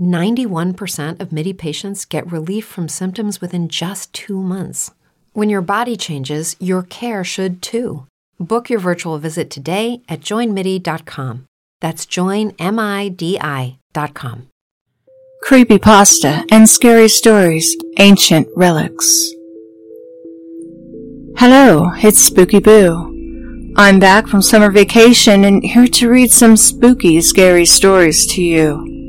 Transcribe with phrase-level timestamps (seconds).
[0.00, 4.90] 91% of MIDI patients get relief from symptoms within just two months.
[5.32, 8.06] When your body changes, your care should too.
[8.38, 11.44] Book your virtual visit today at joinmidi.com.
[11.80, 13.76] That's joinmidi.com.
[15.44, 19.30] Creepypasta and scary stories, ancient relics.
[21.36, 23.72] Hello, it's Spooky Boo.
[23.76, 28.99] I'm back from summer vacation and here to read some spooky, scary stories to you.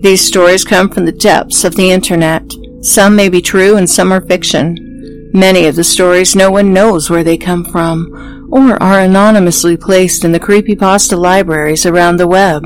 [0.00, 2.50] These stories come from the depths of the internet.
[2.80, 5.30] Some may be true and some are fiction.
[5.34, 10.24] Many of the stories no one knows where they come from or are anonymously placed
[10.24, 12.64] in the creepypasta libraries around the web.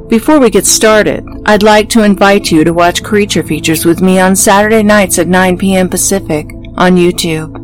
[0.08, 4.20] Before we get started, I'd like to invite you to watch Creature Features with me
[4.20, 5.88] on Saturday nights at 9 p.m.
[5.88, 7.56] Pacific on YouTube.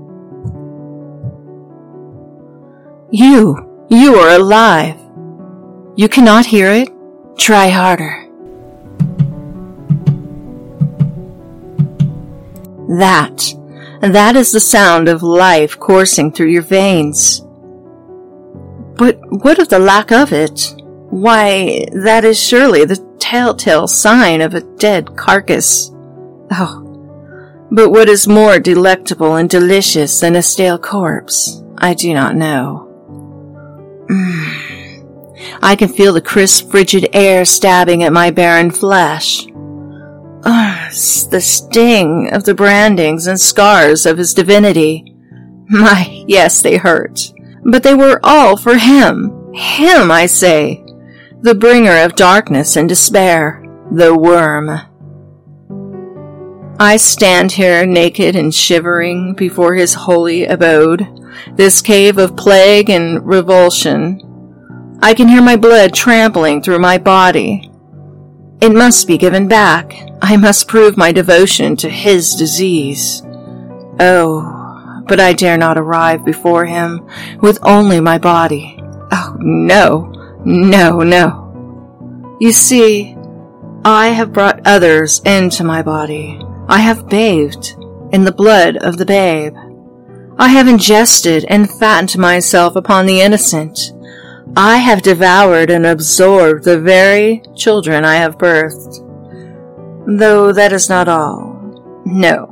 [3.13, 4.97] You, you are alive.
[5.97, 6.89] You cannot hear it?
[7.37, 8.25] Try harder.
[12.97, 13.53] That,
[14.01, 17.41] that is the sound of life coursing through your veins.
[18.95, 20.73] But what of the lack of it?
[21.09, 25.91] Why, that is surely the telltale sign of a dead carcass.
[26.49, 31.61] Oh, but what is more delectable and delicious than a stale corpse?
[31.77, 32.90] I do not know.
[34.11, 35.59] Mm.
[35.61, 39.47] I can feel the crisp, frigid air stabbing at my barren flesh.
[40.43, 45.15] Oh, the sting of the brandings and scars of his divinity.
[45.69, 47.31] My, yes, they hurt.
[47.63, 49.53] But they were all for him.
[49.53, 50.83] Him, I say
[51.41, 54.69] the bringer of darkness and despair, the worm.
[56.79, 61.07] I stand here naked and shivering before his holy abode,
[61.55, 64.99] this cave of plague and revulsion.
[65.01, 67.71] I can hear my blood trampling through my body.
[68.61, 69.93] It must be given back.
[70.21, 73.21] I must prove my devotion to his disease.
[73.99, 77.07] Oh, but I dare not arrive before him
[77.41, 78.77] with only my body.
[79.11, 80.11] Oh, no.
[80.45, 82.37] No, no.
[82.39, 83.15] You see,
[83.83, 86.39] I have brought others into my body.
[86.71, 87.75] I have bathed
[88.13, 89.53] in the blood of the babe.
[90.39, 93.91] I have ingested and fattened myself upon the innocent.
[94.55, 99.05] I have devoured and absorbed the very children I have birthed.
[100.17, 102.01] Though that is not all.
[102.05, 102.47] No.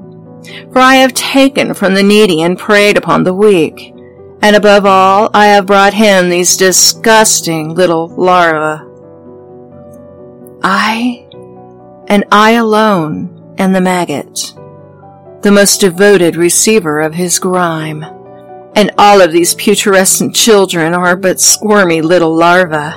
[0.74, 3.94] For I have taken from the needy and preyed upon the weak.
[4.42, 8.83] And above all, I have brought him these disgusting little larvae.
[10.62, 11.25] I,
[12.10, 14.53] and I alone, am the maggot,
[15.41, 18.03] the most devoted receiver of his grime
[18.75, 22.95] and all of these putrescent children are but squirmy little larvae.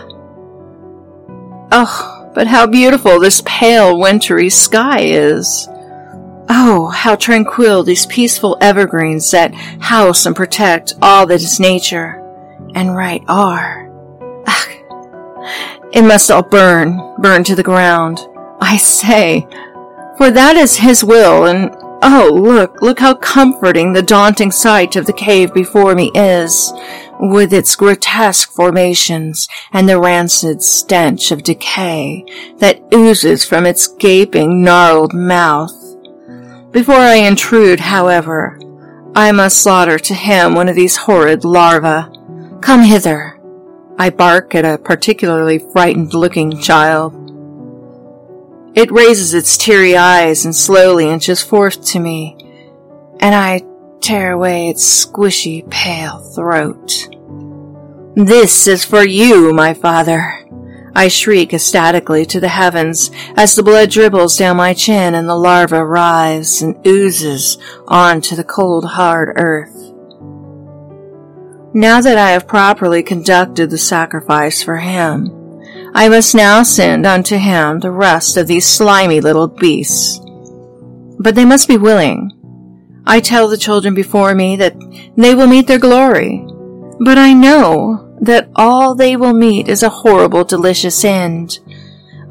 [1.73, 5.69] Oh, but how beautiful this pale wintry sky is!
[6.49, 12.19] Oh, how tranquil these peaceful evergreens that house and protect all that is nature
[12.75, 13.89] and right are.
[14.47, 15.89] Ugh.
[15.93, 18.21] It must all burn, burn to the ground.
[18.61, 19.47] I say,
[20.17, 21.75] for that is his will and
[22.05, 26.73] Oh, look, look how comforting the daunting sight of the cave before me is,
[27.21, 32.25] with its grotesque formations and the rancid stench of decay
[32.57, 35.73] that oozes from its gaping, gnarled mouth.
[36.73, 38.59] Before I intrude, however,
[39.15, 42.11] I must slaughter to him one of these horrid larvae.
[42.63, 43.39] Come hither.
[43.97, 47.22] I bark at a particularly frightened looking child.
[48.75, 52.37] It raises its teary eyes and slowly inches forth to me,
[53.21, 53.63] and I
[54.01, 57.09] tear away its squishy, pale throat.
[58.17, 60.39] This is for you, my father.
[60.95, 65.37] I shriek ecstatically to the heavens as the blood dribbles down my chin and the
[65.37, 67.59] larva writhes and oozes
[67.89, 69.93] onto the cold, hard earth.
[71.75, 75.42] Now that I have properly conducted the sacrifice for him,
[75.95, 80.21] I must now send unto him the rest of these slimy little beasts.
[81.19, 82.33] But they must be willing.
[83.07, 84.75] I tell the children before me that
[85.17, 86.47] they will meet their glory,
[87.01, 91.59] but I know that all they will meet is a horrible, delicious end.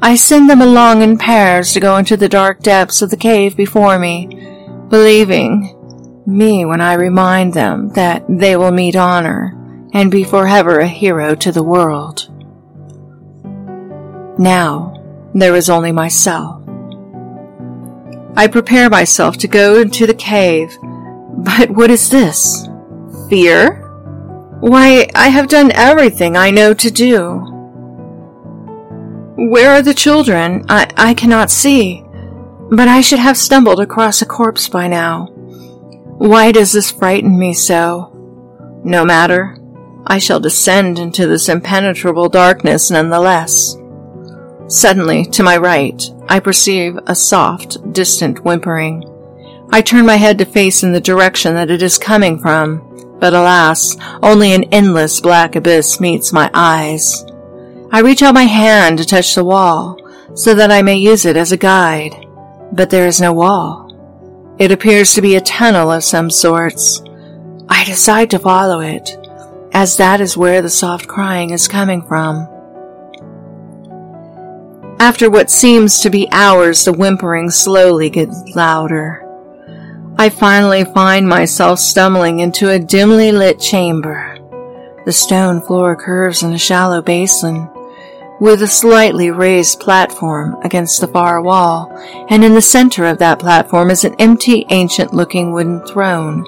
[0.00, 3.56] I send them along in pairs to go into the dark depths of the cave
[3.56, 4.26] before me,
[4.88, 5.78] believing
[6.26, 9.56] me when I remind them that they will meet honor
[9.92, 12.28] and be forever a hero to the world.
[14.38, 14.94] Now,
[15.34, 16.62] there is only myself.
[18.34, 22.66] I prepare myself to go into the cave, but what is this?
[23.28, 23.74] Fear?
[24.60, 27.40] Why, I have done everything I know to do.
[29.36, 30.64] Where are the children?
[30.68, 32.02] I, I cannot see,
[32.70, 35.26] but I should have stumbled across a corpse by now.
[36.16, 38.10] Why does this frighten me so?
[38.84, 39.58] No matter.
[40.06, 43.76] I shall descend into this impenetrable darkness nonetheless.
[44.68, 49.04] Suddenly, to my right, I perceive a soft, distant whimpering.
[49.70, 53.34] I turn my head to face in the direction that it is coming from, but
[53.34, 57.24] alas, only an endless black abyss meets my eyes.
[57.90, 59.98] I reach out my hand to touch the wall,
[60.34, 62.26] so that I may use it as a guide,
[62.72, 64.54] but there is no wall.
[64.58, 67.02] It appears to be a tunnel of some sorts.
[67.68, 69.16] I decide to follow it,
[69.72, 72.48] as that is where the soft crying is coming from.
[75.02, 79.28] After what seems to be hours, the whimpering slowly gets louder.
[80.16, 84.38] I finally find myself stumbling into a dimly lit chamber.
[85.04, 87.68] The stone floor curves in a shallow basin,
[88.40, 91.90] with a slightly raised platform against the far wall,
[92.30, 96.46] and in the center of that platform is an empty, ancient looking wooden throne.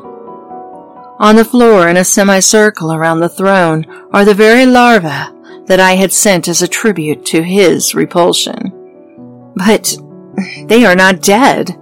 [1.18, 5.34] On the floor in a semicircle around the throne are the very larvae
[5.66, 8.72] that I had sent as a tribute to his repulsion.
[9.56, 9.96] But
[10.66, 11.76] they are not dead.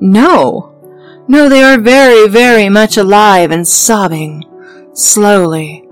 [0.00, 0.72] No.
[1.28, 4.44] No, they are very, very much alive and sobbing.
[4.92, 5.88] Slowly.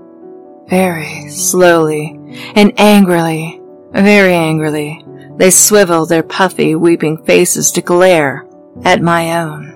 [0.67, 2.17] Very slowly.
[2.55, 3.61] And angrily.
[3.91, 5.03] Very angrily.
[5.37, 8.47] They swivel their puffy, weeping faces to glare
[8.83, 9.73] at my own.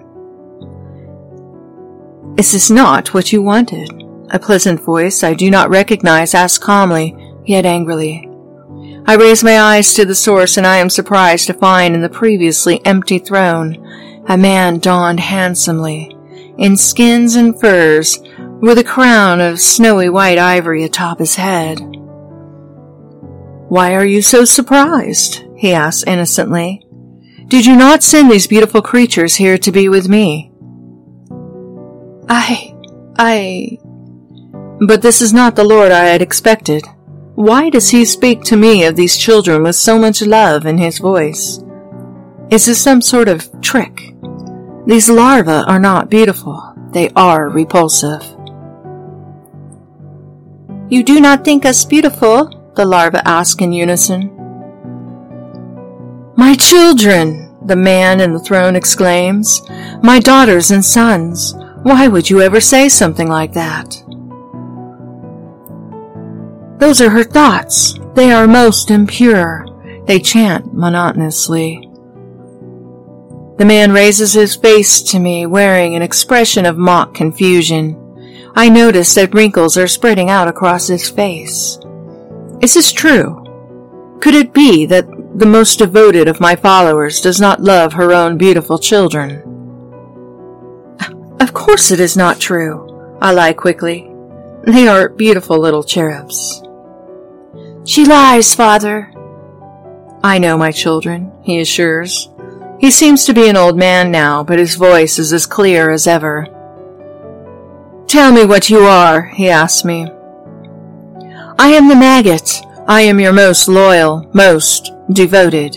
[2.38, 3.90] Is this not what you wanted?
[4.32, 7.16] A pleasant voice I do not recognize asks calmly,
[7.46, 8.30] yet angrily.
[9.06, 12.10] I raise my eyes to the source and I am surprised to find in the
[12.10, 13.86] previously empty throne
[14.28, 16.16] a man donned handsomely,
[16.58, 18.20] in skins and furs,
[18.62, 21.80] with a crown of snowy white ivory atop his head.
[23.70, 25.44] Why are you so surprised?
[25.58, 26.86] he asks innocently.
[27.48, 30.52] Did you not send these beautiful creatures here to be with me?
[32.30, 32.76] I,
[33.18, 33.80] I,
[34.86, 36.84] but this is not the Lord I had expected.
[37.40, 41.00] Why does he speak to me of these children with so much love in his
[41.00, 41.64] voice?
[42.52, 44.14] Is this some sort of trick?
[44.86, 46.74] These larvae are not beautiful.
[46.92, 48.24] They are repulsive.
[50.90, 52.74] You do not think us beautiful?
[52.76, 54.36] the larvae ask in unison.
[56.36, 59.62] My children, the man in the throne exclaims.
[60.04, 61.54] My daughters and sons.
[61.84, 64.04] Why would you ever say something like that?
[66.80, 68.00] Those are her thoughts.
[68.16, 69.66] They are most impure.
[70.06, 71.86] They chant monotonously.
[73.58, 77.98] The man raises his face to me, wearing an expression of mock confusion.
[78.56, 81.78] I notice that wrinkles are spreading out across his face.
[82.62, 84.18] Is this true?
[84.22, 85.06] Could it be that
[85.36, 89.44] the most devoted of my followers does not love her own beautiful children?
[91.42, 94.10] Of course it is not true, I lie quickly.
[94.64, 96.64] They are beautiful little cherubs.
[97.86, 99.12] She lies, father.
[100.24, 102.30] I know my children, he assures.
[102.80, 106.08] He seems to be an old man now, but his voice is as clear as
[106.08, 106.48] ever.
[108.08, 110.10] Tell me what you are, he asks me.
[111.60, 112.62] I am the maggot.
[112.88, 115.74] I am your most loyal, most devoted.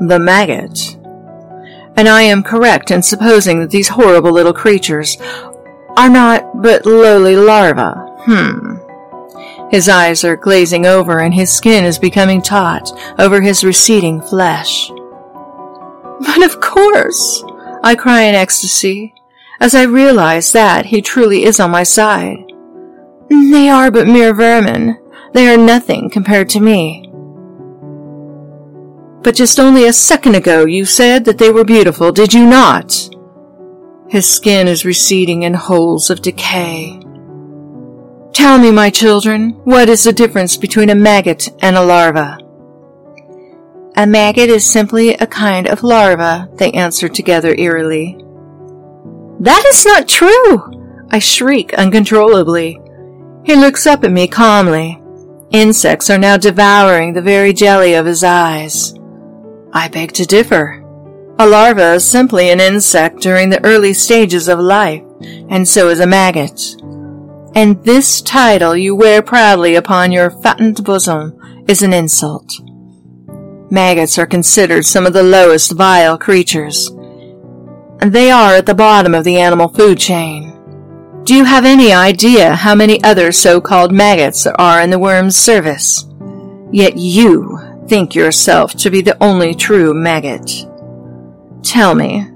[0.00, 0.96] The maggot.
[1.96, 5.18] And I am correct in supposing that these horrible little creatures
[5.96, 8.00] are not but lowly larvae.
[8.24, 8.71] Hmm.
[9.72, 14.90] His eyes are glazing over and his skin is becoming taut over his receding flesh.
[16.20, 17.42] But of course,
[17.82, 19.14] I cry in ecstasy
[19.60, 22.52] as I realize that he truly is on my side.
[23.30, 24.98] They are but mere vermin.
[25.32, 27.08] They are nothing compared to me.
[29.22, 33.08] But just only a second ago you said that they were beautiful, did you not?
[34.10, 37.00] His skin is receding in holes of decay.
[38.32, 42.38] Tell me, my children, what is the difference between a maggot and a larva?
[43.94, 48.16] A maggot is simply a kind of larva, they answered together eerily.
[49.40, 51.06] That is not true!
[51.10, 52.80] I shriek uncontrollably.
[53.44, 55.02] He looks up at me calmly.
[55.50, 58.94] Insects are now devouring the very jelly of his eyes.
[59.74, 60.82] I beg to differ.
[61.38, 65.02] A larva is simply an insect during the early stages of life,
[65.50, 66.76] and so is a maggot.
[67.54, 72.50] And this title you wear proudly upon your fattened bosom is an insult.
[73.70, 76.88] Maggots are considered some of the lowest vile creatures,
[78.00, 80.58] and they are at the bottom of the animal food chain.
[81.24, 85.36] Do you have any idea how many other so-called maggots there are in the worm's
[85.36, 86.06] service?
[86.72, 90.50] Yet you think yourself to be the only true maggot.
[91.62, 92.26] Tell me,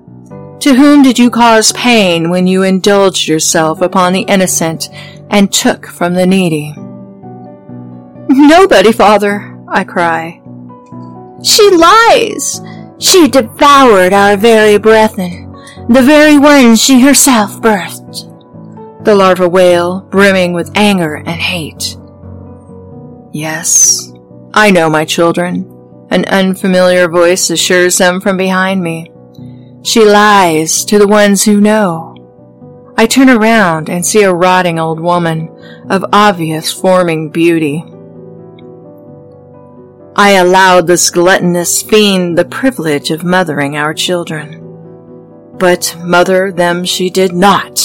[0.60, 4.88] to whom did you cause pain when you indulged yourself upon the innocent
[5.30, 6.74] and took from the needy?
[8.28, 10.42] Nobody, father, I cry.
[11.42, 12.60] She lies!
[12.98, 15.52] She devoured our very brethren,
[15.88, 18.32] the very ones she herself birthed
[19.06, 21.96] the larva wail, brimming with anger and hate.
[23.32, 24.12] Yes,
[24.52, 25.72] I know my children.
[26.10, 29.12] An unfamiliar voice assures them from behind me.
[29.86, 32.92] She lies to the ones who know.
[32.96, 35.48] I turn around and see a rotting old woman
[35.88, 37.84] of obvious forming beauty.
[40.16, 44.60] I allowed this gluttonous fiend the privilege of mothering our children.
[45.56, 47.80] But mother them she did not.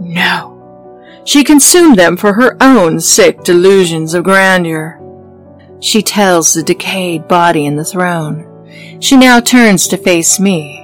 [0.00, 1.22] No.
[1.24, 5.00] She consumed them for her own sick delusions of grandeur.
[5.80, 8.50] She tells the decayed body in the throne.
[9.00, 10.83] She now turns to face me,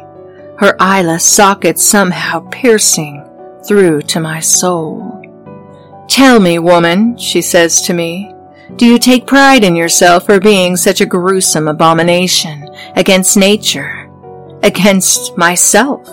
[0.61, 3.27] her eyeless sockets somehow piercing
[3.67, 5.23] through to my soul.
[6.07, 8.31] Tell me, woman, she says to me,
[8.77, 14.11] do you take pride in yourself for being such a gruesome abomination against nature,
[14.63, 16.07] against myself?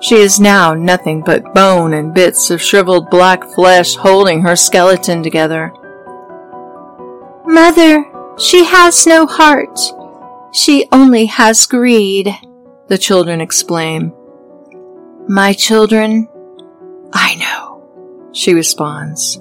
[0.00, 5.22] She is now nothing but bone and bits of shriveled black flesh holding her skeleton
[5.22, 5.72] together.
[7.46, 8.04] Mother,
[8.36, 9.78] she has no heart.
[10.52, 12.34] She only has greed,
[12.88, 14.12] the children exclaim.
[15.28, 16.28] My children,
[17.12, 19.40] I know, she responds.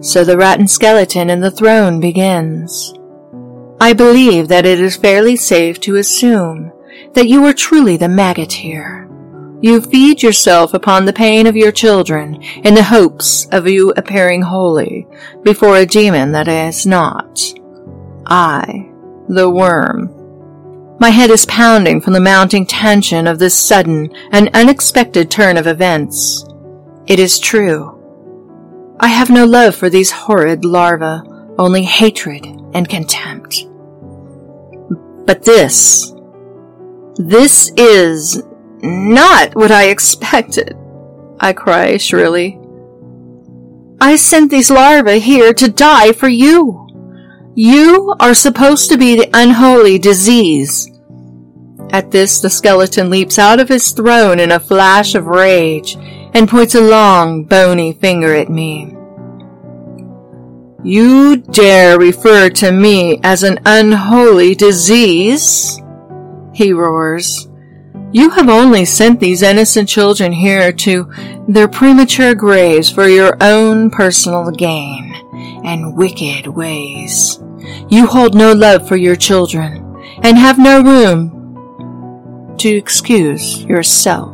[0.00, 2.92] So the rotten skeleton in the throne begins.
[3.80, 6.72] I believe that it is fairly safe to assume
[7.14, 9.08] that you are truly the maggot here.
[9.62, 14.42] You feed yourself upon the pain of your children in the hopes of you appearing
[14.42, 15.06] holy
[15.42, 17.40] before a demon that is not.
[18.26, 18.90] I,
[19.28, 20.13] the worm.
[21.00, 25.66] My head is pounding from the mounting tension of this sudden and unexpected turn of
[25.66, 26.46] events.
[27.06, 28.00] It is true.
[29.00, 33.66] I have no love for these horrid larvae, only hatred and contempt.
[35.26, 36.14] But this,
[37.16, 38.42] this is
[38.82, 40.76] not what I expected,
[41.40, 42.60] I cry shrilly.
[44.00, 46.83] I sent these larvae here to die for you.
[47.56, 50.90] You are supposed to be the unholy disease.
[51.90, 55.96] At this, the skeleton leaps out of his throne in a flash of rage
[56.34, 58.96] and points a long, bony finger at me.
[60.82, 65.80] You dare refer to me as an unholy disease?
[66.52, 67.48] He roars.
[68.10, 71.10] You have only sent these innocent children here to
[71.46, 75.12] their premature graves for your own personal gain
[75.64, 77.40] and wicked ways.
[77.88, 79.84] You hold no love for your children
[80.22, 84.32] and have no room to excuse yourself.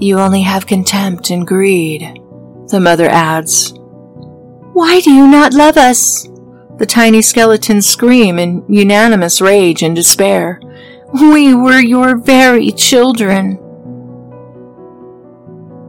[0.00, 2.02] You only have contempt and greed,
[2.68, 3.72] the mother adds.
[4.72, 6.28] Why do you not love us?
[6.78, 10.60] The tiny skeletons scream in unanimous rage and despair.
[11.12, 13.58] We were your very children.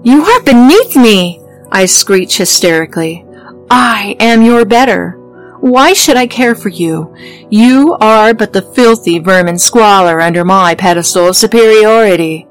[0.04, 3.26] You are beneath me, I screech hysterically.
[3.72, 5.20] I am your better.
[5.60, 7.16] Why should I care for you?
[7.50, 12.46] You are but the filthy vermin squalor under my pedestal of superiority.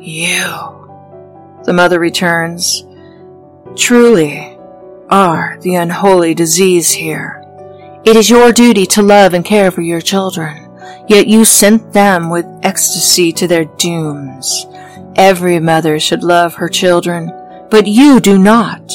[0.00, 2.84] You, the mother returns,
[3.76, 4.56] truly
[5.08, 7.42] are the unholy disease here.
[8.04, 10.70] It is your duty to love and care for your children,
[11.08, 14.66] yet you sent them with ecstasy to their dooms.
[15.16, 17.32] Every mother should love her children,
[17.70, 18.92] but you do not.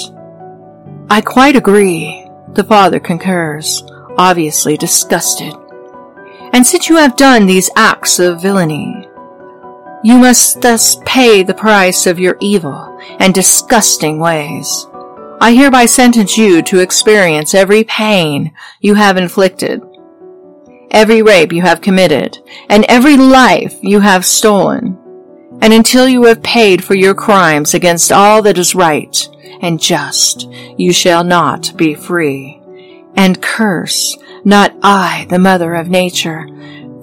[1.10, 2.20] I quite agree
[2.53, 3.84] the father concurs,
[4.17, 5.53] obviously disgusted.
[6.53, 9.08] And since you have done these acts of villainy,
[10.03, 14.88] you must thus pay the price of your evil and disgusting ways.
[15.39, 19.81] I hereby sentence you to experience every pain you have inflicted,
[20.91, 22.38] every rape you have committed,
[22.70, 25.00] and every life you have stolen.
[25.61, 29.29] And until you have paid for your crimes against all that is right
[29.61, 32.61] and just, you shall not be free.
[33.15, 36.47] And curse not I, the mother of nature,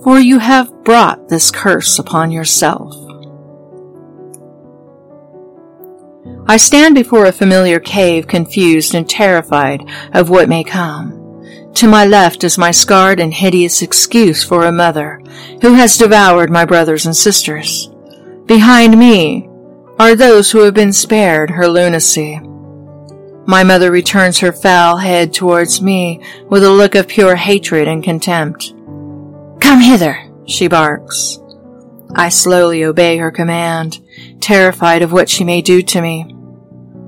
[0.03, 2.95] for you have brought this curse upon yourself.
[6.47, 11.15] I stand before a familiar cave, confused and terrified of what may come.
[11.75, 15.23] To my left is my scarred and hideous excuse for a mother
[15.61, 17.91] who has devoured my brothers and sisters.
[18.49, 19.47] Behind me
[19.99, 22.41] are those who have been spared her lunacy.
[23.47, 28.03] My mother returns her foul head towards me with a look of pure hatred and
[28.03, 28.73] contempt.
[29.61, 31.39] Come hither, she barks.
[32.15, 34.01] I slowly obey her command,
[34.41, 36.35] terrified of what she may do to me.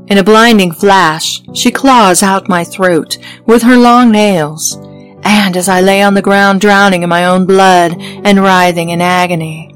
[0.09, 4.77] In a blinding flash, she claws out my throat with her long nails,
[5.23, 9.01] and as I lay on the ground drowning in my own blood and writhing in
[9.01, 9.75] agony,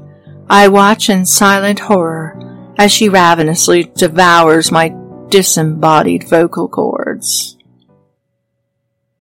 [0.49, 2.39] I watch in silent horror
[2.77, 4.93] as she ravenously devours my
[5.29, 7.57] disembodied vocal cords.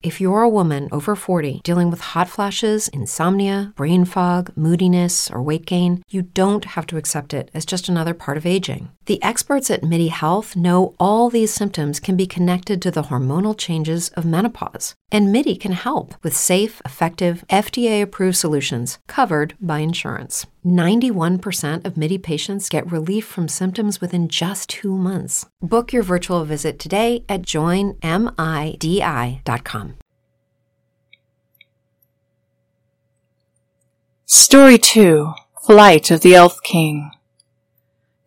[0.02, 5.42] If you're a woman over 40 dealing with hot flashes, insomnia, brain fog, moodiness, or
[5.42, 8.90] weight gain, you don't have to accept it as just another part of aging.
[9.06, 13.58] The experts at MIDI Health know all these symptoms can be connected to the hormonal
[13.58, 14.96] changes of menopause.
[15.12, 20.46] And MIDI can help with safe, effective, FDA approved solutions covered by insurance.
[20.66, 25.48] 91% of MIDI patients get relief from symptoms within just two months.
[25.62, 27.98] Book your virtual visit today at joinmidi.com.
[34.26, 37.12] Story 2 Flight of the Elf King.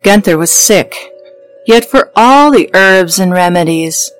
[0.03, 0.95] Gunther was sick,
[1.65, 4.11] yet for all the herbs and remedies,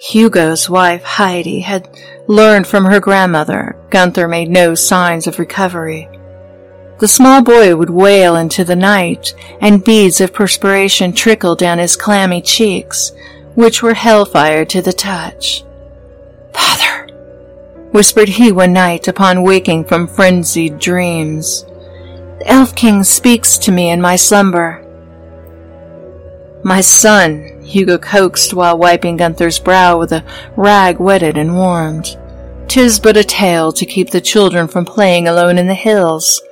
[0.00, 1.88] Hugo's wife, Heidi, had
[2.28, 6.08] learned from her grandmother Gunther made no signs of recovery.
[6.98, 11.96] The small boy would wail into the night, and beads of perspiration trickled down his
[11.96, 13.12] clammy cheeks,
[13.54, 15.64] which were hellfire to the touch.
[16.54, 17.08] Father,
[17.90, 21.64] whispered he one night upon waking from frenzied dreams.
[22.38, 24.85] The Elf King speaks to me in my slumber.
[26.62, 30.24] My son, Hugo coaxed while wiping Gunther's brow with a
[30.56, 32.16] rag wetted and warmed.
[32.68, 36.42] Tis but a tale to keep the children from playing alone in the hills.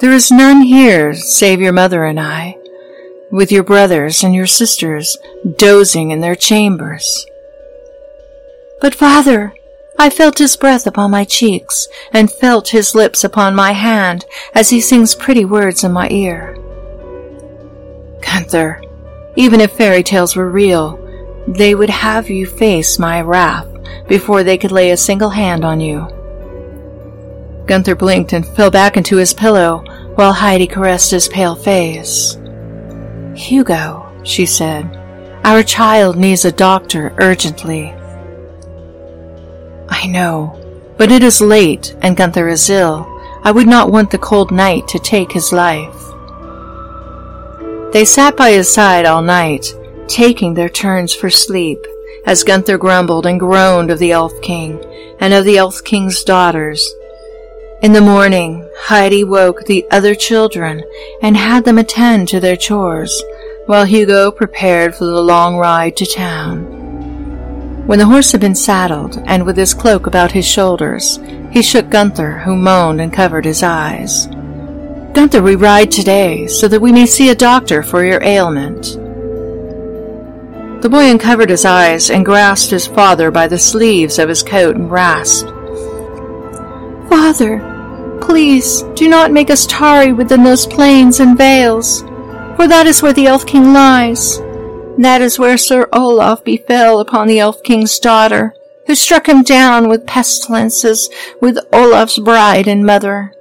[0.00, 2.56] There is none here save your mother and I,
[3.30, 5.16] with your brothers and your sisters
[5.56, 7.26] dozing in their chambers.
[8.80, 9.54] But father,
[9.98, 14.68] I felt his breath upon my cheeks and felt his lips upon my hand as
[14.68, 16.54] he sings pretty words in my ear.
[18.20, 18.82] Gunther,
[19.36, 20.98] Even if fairy tales were real,
[21.46, 23.68] they would have you face my wrath
[24.08, 26.06] before they could lay a single hand on you.
[27.66, 32.38] Gunther blinked and fell back into his pillow while Heidi caressed his pale face.
[33.34, 34.84] Hugo, she said,
[35.44, 37.94] our child needs a doctor urgently.
[39.88, 40.58] I know,
[40.96, 43.06] but it is late and Gunther is ill.
[43.44, 45.94] I would not want the cold night to take his life.
[47.92, 49.72] They sat by his side all night,
[50.08, 51.78] taking their turns for sleep,
[52.26, 54.84] as Gunther grumbled and groaned of the Elf King
[55.20, 56.92] and of the Elf King's daughters.
[57.82, 60.82] In the morning, Heidi woke the other children
[61.22, 63.22] and had them attend to their chores,
[63.66, 67.84] while Hugo prepared for the long ride to town.
[67.86, 71.20] When the horse had been saddled, and with his cloak about his shoulders,
[71.52, 74.26] he shook Gunther, who moaned and covered his eyes.
[75.16, 78.84] Gunther, we ride today, so that we may see a doctor for your ailment.
[80.82, 84.76] The boy uncovered his eyes and grasped his father by the sleeves of his coat
[84.76, 85.48] and rasped,
[87.08, 92.02] Father, please do not make us tarry within those plains and vales,
[92.56, 94.38] for that is where the Elf King lies.
[94.98, 98.54] That is where Sir Olaf befell upon the Elf King's daughter,
[98.86, 101.08] who struck him down with pestilences
[101.40, 103.32] with Olaf's bride and mother.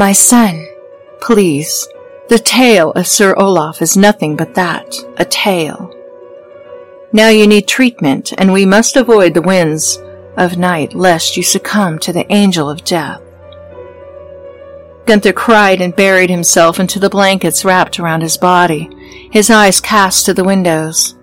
[0.00, 0.66] My son,
[1.20, 1.86] please,
[2.30, 5.94] the tale of Sir Olaf is nothing but that, a tale.
[7.12, 9.98] Now you need treatment, and we must avoid the winds
[10.38, 13.20] of night lest you succumb to the angel of death.
[15.04, 18.88] Gunther cried and buried himself into the blankets wrapped around his body,
[19.30, 21.14] his eyes cast to the windows.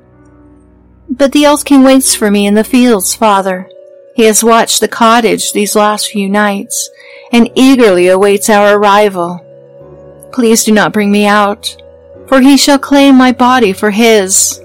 [1.10, 3.72] But the Elf King waits for me in the fields, father.
[4.16, 6.92] He has watched the cottage these last few nights,
[7.32, 9.44] and eagerly awaits our arrival.
[10.32, 11.76] Please do not bring me out,
[12.28, 14.62] for he shall claim my body for his.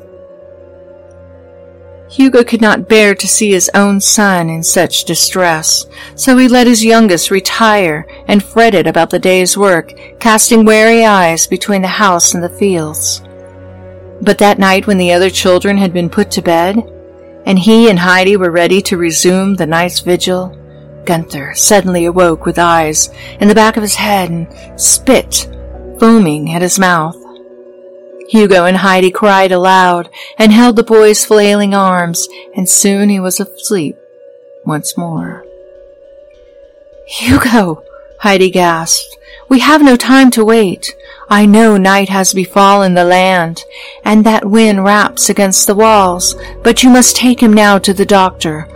[2.13, 6.67] Hugo could not bear to see his own son in such distress, so he let
[6.67, 12.35] his youngest retire and fretted about the day's work, casting wary eyes between the house
[12.35, 13.23] and the fields.
[14.21, 16.77] But that night when the other children had been put to bed,
[17.47, 20.55] and he and Heidi were ready to resume the night's vigil,
[21.05, 23.11] Gunther suddenly awoke with eyes
[23.41, 25.49] in the back of his head and spit
[25.99, 27.17] foaming at his mouth.
[28.29, 33.39] Hugo and Heidi cried aloud and held the boy's flailing arms, and soon he was
[33.41, 33.97] asleep
[34.65, 35.45] once more.
[37.07, 37.85] Hugo,
[38.21, 40.97] Heidi gasped, we have no time to wait.
[41.29, 43.65] I know night has befallen the land,
[44.05, 48.07] and that wind raps against the walls, but you must take him now to the
[48.07, 48.67] doctor,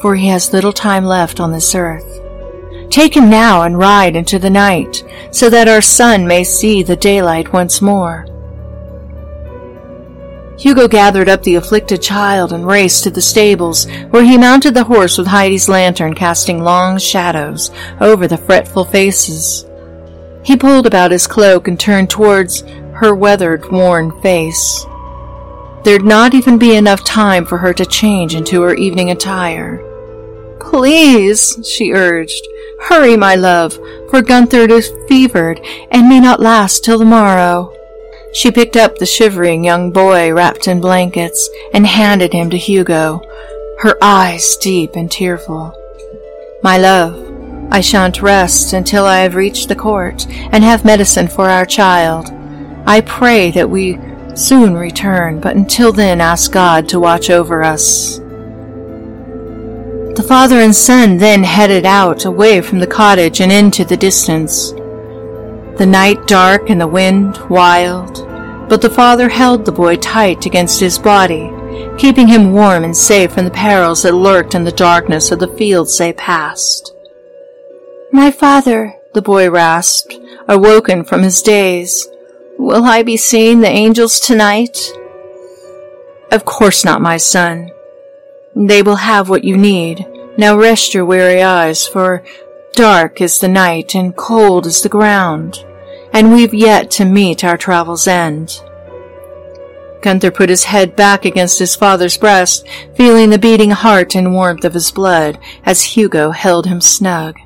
[0.00, 2.20] for he has little time left on this earth.
[2.90, 6.96] Take him now and ride into the night, so that our son may see the
[6.96, 8.26] daylight once more.
[10.58, 14.84] Hugo gathered up the afflicted child and raced to the stables, where he mounted the
[14.84, 19.64] horse with Heidi's lantern casting long shadows over the fretful faces.
[20.42, 22.62] He pulled about his cloak and turned towards
[22.94, 24.84] her weathered, worn face.
[25.84, 29.89] There'd not even be enough time for her to change into her evening attire.
[30.60, 32.46] Please, she urged,
[32.88, 33.72] hurry, my love,
[34.10, 37.74] for Gunther is fevered and may not last till the morrow.
[38.32, 43.20] She picked up the shivering young boy wrapped in blankets and handed him to Hugo,
[43.80, 45.74] her eyes deep and tearful.
[46.62, 47.26] My love,
[47.72, 52.30] I shan't rest until I have reached the court and have medicine for our child.
[52.86, 53.98] I pray that we
[54.34, 58.19] soon return, but until then ask God to watch over us.
[60.20, 64.72] The father and son then headed out away from the cottage and into the distance
[65.78, 68.28] the night dark and the wind wild,
[68.68, 71.50] but the father held the boy tight against his body,
[71.96, 75.56] keeping him warm and safe from the perils that lurked in the darkness of the
[75.56, 76.94] fields they passed.
[78.12, 80.14] My father, the boy rasped,
[80.46, 82.06] awoken from his daze,
[82.58, 84.92] will I be seeing the angels tonight?
[86.30, 87.70] Of course not, my son.
[88.54, 90.06] They will have what you need.
[90.36, 92.22] Now rest your weary eyes, for
[92.72, 95.64] dark is the night and cold is the ground
[96.12, 98.62] and we've yet to meet our travel's end.
[100.02, 104.64] Gunther put his head back against his father's breast, feeling the beating heart and warmth
[104.64, 107.38] of his blood as Hugo held him snug.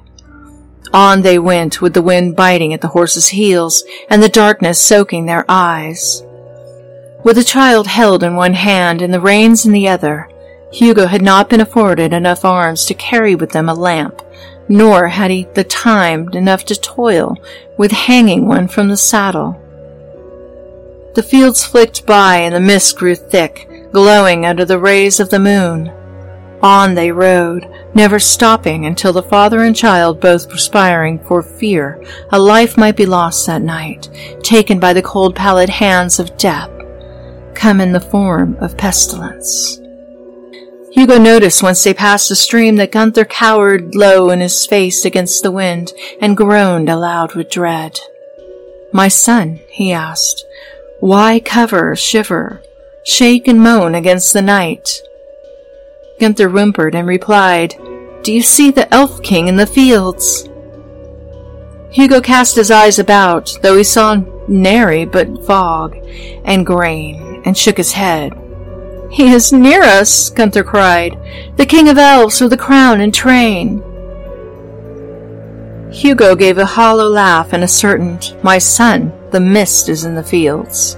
[0.93, 5.27] On they went with the wind biting at the horses' heels and the darkness soaking
[5.27, 6.23] their eyes.
[7.25, 10.29] With the child held in one hand and the reins in the other,
[10.75, 14.23] Hugo had not been afforded enough arms to carry with them a lamp
[14.69, 17.37] nor had he the time enough to toil
[17.77, 19.61] with hanging one from the saddle.
[21.15, 25.39] The fields flicked by and the mist grew thick, glowing under the rays of the
[25.39, 25.93] moon.
[26.63, 32.39] On they rode, never stopping until the father and child both perspiring for fear a
[32.39, 34.09] life might be lost that night,
[34.43, 36.71] taken by the cold pallid hands of death,
[37.55, 39.84] come in the form of pestilence.
[40.95, 45.43] Hugo noticed once they passed the stream that Gunther cowered low in his face against
[45.43, 47.99] the wind and groaned aloud with dread.
[48.93, 50.45] My son, he asked,
[51.01, 52.63] why cover, shiver,
[53.05, 55.01] shake and moan against the night?
[56.21, 57.75] Gunther whimpered and replied,
[58.23, 60.49] Do you see the elf king in the fields?
[61.91, 65.97] Hugo cast his eyes about, though he saw nary but fog
[66.45, 68.33] and grain, and shook his head.
[69.11, 71.19] He is near us, Gunther cried,
[71.57, 73.83] the king of elves with the crown and train.
[75.93, 80.97] Hugo gave a hollow laugh and ascertained, My son, the mist is in the fields.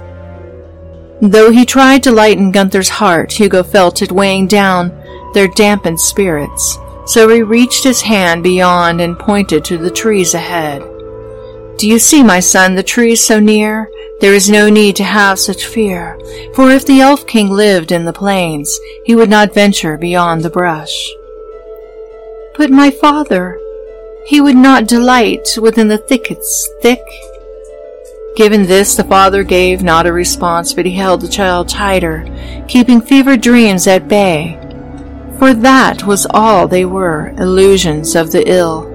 [1.21, 4.93] Though he tried to lighten Gunther's heart, Hugo felt it weighing down
[5.35, 10.83] their dampened spirits, so he reached his hand beyond and pointed to the trees ahead.
[11.79, 13.91] Do you see, my son, the trees so near?
[14.19, 16.19] There is no need to have such fear,
[16.55, 20.49] for if the Elf King lived in the plains, he would not venture beyond the
[20.49, 21.13] brush.
[22.57, 23.61] But my father,
[24.25, 27.03] he would not delight within the thickets thick.
[28.37, 32.25] Given this, the father gave not a response, but he held the child tighter,
[32.69, 34.59] keeping fevered dreams at bay.
[35.39, 38.93] For that was all they were, illusions of the ill.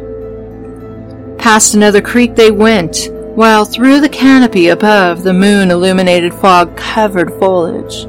[1.38, 7.32] Past another creek they went, while through the canopy above the moon illuminated fog covered
[7.40, 8.06] foliage.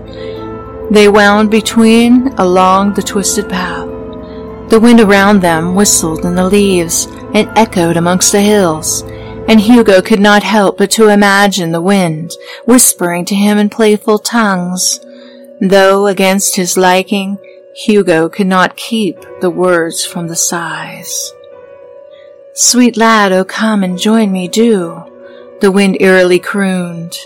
[0.91, 3.89] They wound between along the twisted path.
[4.69, 9.03] The wind around them whistled in the leaves and echoed amongst the hills,
[9.49, 12.33] and Hugo could not help but to imagine the wind
[12.65, 14.99] whispering to him in playful tongues,
[15.61, 17.39] though against his liking
[17.77, 21.33] Hugo could not keep the words from the sighs.
[22.55, 25.05] Sweet lad, oh come and join me, do
[25.62, 27.16] the wind eerily crooned.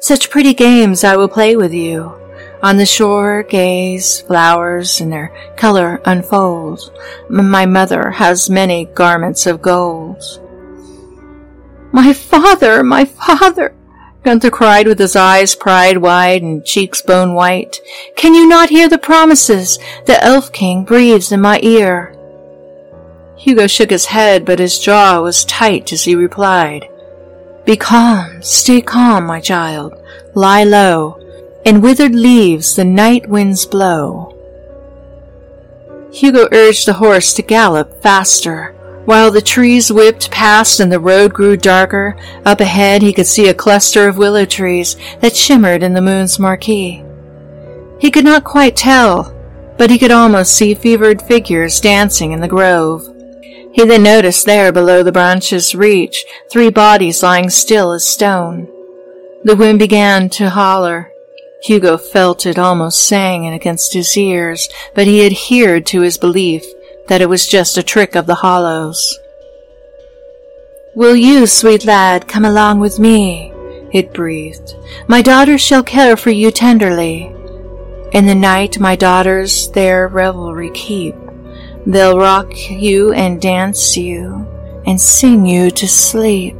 [0.00, 2.18] Such pretty games I will play with you.
[2.62, 6.90] On the shore gaze, flowers in their color unfold.
[7.28, 10.22] My mother has many garments of gold.
[11.92, 13.74] My father, my father,
[14.24, 17.78] Gunther cried with his eyes pried wide and cheeks bone white.
[18.16, 22.16] Can you not hear the promises the Elf King breathes in my ear?
[23.36, 26.88] Hugo shook his head, but his jaw was tight as he replied,
[27.64, 29.94] be calm, stay calm, my child.
[30.34, 31.18] Lie low.
[31.64, 34.36] In withered leaves the night winds blow.
[36.12, 38.74] Hugo urged the horse to gallop faster.
[39.04, 43.48] While the trees whipped past and the road grew darker, up ahead he could see
[43.48, 47.04] a cluster of willow trees that shimmered in the moon's marquee.
[48.00, 49.34] He could not quite tell,
[49.78, 53.11] but he could almost see fevered figures dancing in the grove.
[53.72, 58.68] He then noticed there below the branch's reach three bodies lying still as stone.
[59.44, 61.10] The wind began to holler.
[61.62, 66.64] Hugo felt it almost singing against his ears, but he adhered to his belief
[67.08, 69.18] that it was just a trick of the hollows.
[70.94, 73.52] Will you, sweet lad, come along with me?
[73.92, 74.74] It breathed.
[75.08, 77.34] My daughters shall care for you tenderly.
[78.12, 81.14] In the night my daughters their revelry keep.
[81.86, 84.46] They'll rock you and dance you
[84.86, 86.56] and sing you to sleep.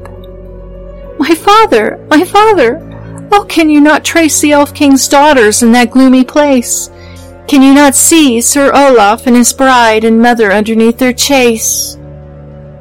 [1.18, 5.90] My father, my father, oh, can you not trace the Elf King's daughters in that
[5.90, 6.90] gloomy place?
[7.46, 11.96] Can you not see Sir Olaf and his bride and mother underneath their chase?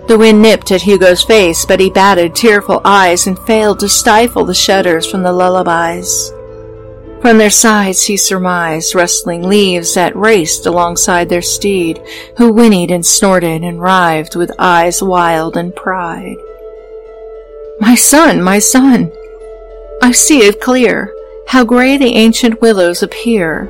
[0.08, 4.45] The wind nipped at Hugo's face, but he batted tearful eyes and failed to stifle
[4.45, 6.32] the shudders from the lullabies.
[7.21, 12.01] From their sides he surmised rustling leaves that raced alongside their steed,
[12.38, 16.38] who whinnied and snorted and writhed with eyes wild in pride.
[17.79, 19.12] My son, my son!
[20.01, 21.13] I see it clear,
[21.47, 23.69] how gray the ancient willows appear.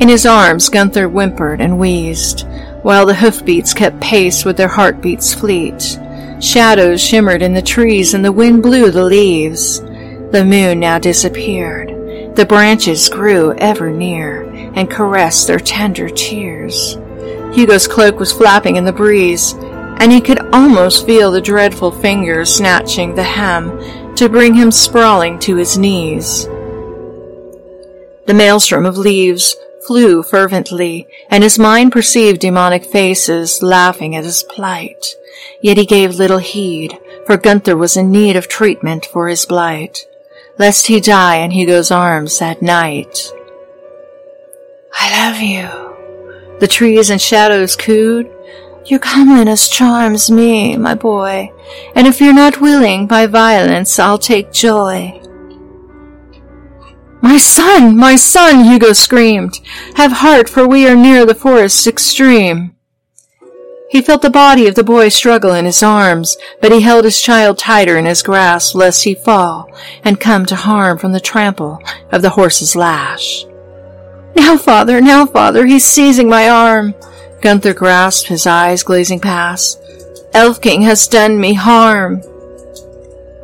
[0.00, 2.46] In his arms Gunther whimpered and wheezed,
[2.82, 5.98] while the hoofbeats kept pace with their heartbeats fleet.
[6.40, 9.80] Shadows shimmered in the trees and the wind blew the leaves.
[9.80, 12.03] The moon now disappeared.
[12.34, 14.42] The branches grew ever near
[14.74, 16.96] and caressed their tender tears.
[17.52, 22.52] Hugo's cloak was flapping in the breeze, and he could almost feel the dreadful fingers
[22.52, 26.46] snatching the hem to bring him sprawling to his knees.
[28.26, 29.54] The maelstrom of leaves
[29.86, 35.14] flew fervently, and his mind perceived demonic faces laughing at his plight.
[35.60, 40.06] Yet he gave little heed, for Gunther was in need of treatment for his blight.
[40.58, 43.32] Lest he die in Hugo's arms that night.
[44.92, 46.58] I love you.
[46.60, 48.30] The trees and shadows cooed.
[48.86, 51.50] Your comeliness charms me, my boy,
[51.94, 55.20] and if you're not willing by violence, I'll take joy.
[57.22, 59.58] My son, my son, Hugo screamed.
[59.94, 62.73] Have heart, for we are near the forest's extreme.
[63.94, 67.22] He felt the body of the boy struggle in his arms, but he held his
[67.22, 69.70] child tighter in his grasp lest he fall
[70.02, 71.80] and come to harm from the trample
[72.10, 73.46] of the horse's lash.
[74.34, 76.96] Now, father, now, father, he's seizing my arm.
[77.40, 79.80] Gunther grasped, his eyes glazing past.
[80.32, 82.20] Elf King has done me harm.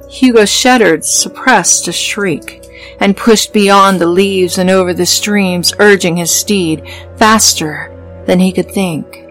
[0.08, 2.66] Hugo shuddered, suppressed a shriek
[2.98, 6.82] and pushed beyond the leaves and over the streams, urging his steed
[7.18, 9.29] faster than he could think.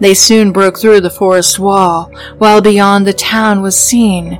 [0.00, 4.38] They soon broke through the forest wall, while beyond the town was seen,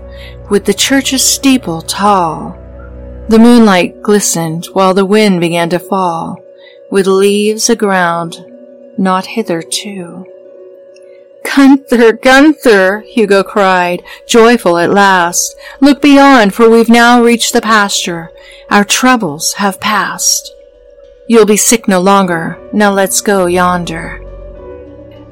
[0.51, 2.57] with the church's steeple tall.
[3.29, 6.39] The moonlight glistened while the wind began to fall,
[6.91, 8.45] with leaves aground,
[8.99, 10.27] not hitherto.
[11.45, 15.57] Gunther, Gunther, Hugo cried, joyful at last.
[15.81, 18.31] Look beyond, for we've now reached the pasture.
[18.71, 20.53] Our troubles have passed.
[21.29, 22.59] You'll be sick no longer.
[22.73, 24.26] Now let's go yonder.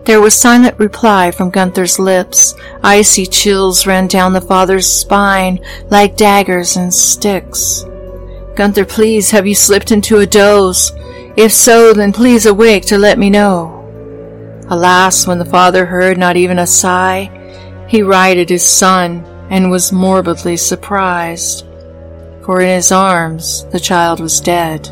[0.05, 2.55] There was silent reply from Gunther's lips.
[2.83, 7.85] Icy chills ran down the father's spine like daggers and sticks.
[8.55, 10.93] Gunther, please, have you slipped into a doze?
[11.37, 13.81] If so, then please awake to let me know.
[14.69, 17.31] Alas, when the father heard not even a sigh,
[17.89, 21.67] he righted his son and was morbidly surprised,
[22.45, 24.89] for in his arms the child was dead.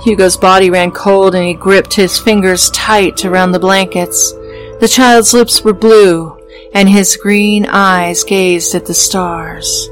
[0.00, 4.32] Hugo's body ran cold and he gripped his fingers tight around the blankets.
[4.80, 6.38] The child's lips were blue
[6.72, 9.88] and his green eyes gazed at the stars.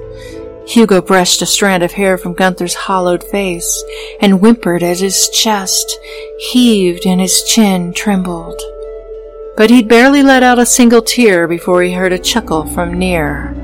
[0.66, 3.84] Hugo brushed a strand of hair from Gunther's hollowed face
[4.20, 5.98] and whimpered as his chest
[6.50, 8.60] heaved and his chin trembled.
[9.56, 13.54] But he'd barely let out a single tear before he heard a chuckle from near.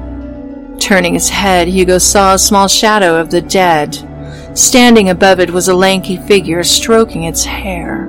[0.80, 3.96] Turning his head, Hugo saw a small shadow of the dead.
[4.54, 8.08] Standing above it was a lanky figure stroking its hair.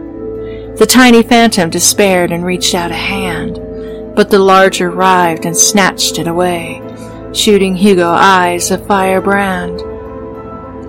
[0.77, 3.59] The tiny phantom despaired and reached out a hand,
[4.15, 6.81] but the larger writhed and snatched it away
[7.33, 9.77] shooting Hugo eyes of firebrand.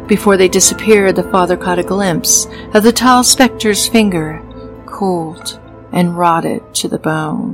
[0.06, 4.42] Before they disappeared, the father caught a glimpse of the tall specter's finger,
[4.84, 5.58] cold
[5.92, 7.53] and rotted to the bone.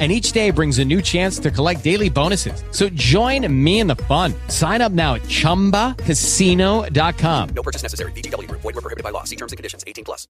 [0.00, 2.64] and each day brings a new chance to collect daily bonuses.
[2.70, 4.34] So join me in the fun.
[4.48, 7.48] Sign up now at ChumbaCasino.com.
[7.50, 8.10] No purchase necessary.
[8.12, 8.50] VGW.
[8.50, 9.22] Void were prohibited by law.
[9.24, 9.84] See terms and conditions.
[9.86, 10.26] 18 plus.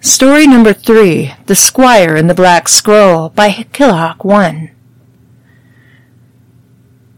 [0.00, 4.70] Story number three, The Squire and the Black Scroll by Killahawk 1.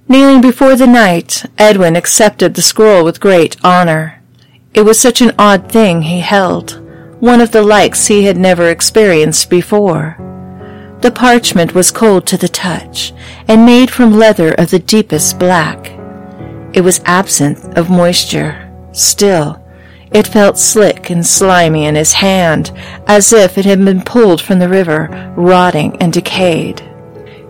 [0.09, 4.23] Kneeling before the knight, Edwin accepted the scroll with great honor.
[4.73, 6.81] It was such an odd thing he held,
[7.21, 10.17] one of the likes he had never experienced before.
[11.01, 13.13] The parchment was cold to the touch
[13.47, 15.93] and made from leather of the deepest black.
[16.73, 18.69] It was absent of moisture.
[18.93, 19.63] Still,
[20.11, 22.73] it felt slick and slimy in his hand,
[23.07, 26.83] as if it had been pulled from the river, rotting and decayed.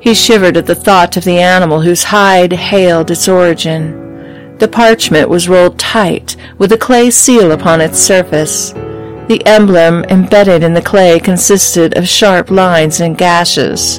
[0.00, 4.56] He shivered at the thought of the animal whose hide hailed its origin.
[4.58, 8.74] The parchment was rolled tight, with a clay seal upon its surface.
[9.28, 13.98] The emblem embedded in the clay consisted of sharp lines and gashes.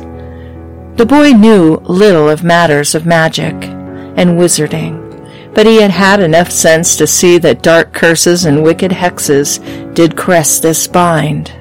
[0.95, 6.49] The boy knew little of matters of magic and wizarding, but he had had enough
[6.49, 9.59] sense to see that dark curses and wicked hexes
[9.93, 11.53] did crest this bind.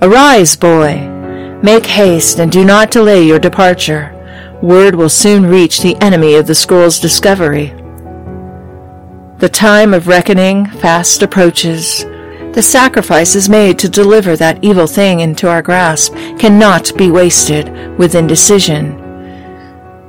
[0.00, 1.08] Arise, boy!
[1.62, 4.18] Make haste and do not delay your departure.
[4.62, 7.74] Word will soon reach the enemy of the scroll's discovery.
[9.38, 12.06] The time of reckoning fast approaches.
[12.52, 18.14] The sacrifices made to deliver that evil thing into our grasp cannot be wasted with
[18.14, 18.98] indecision,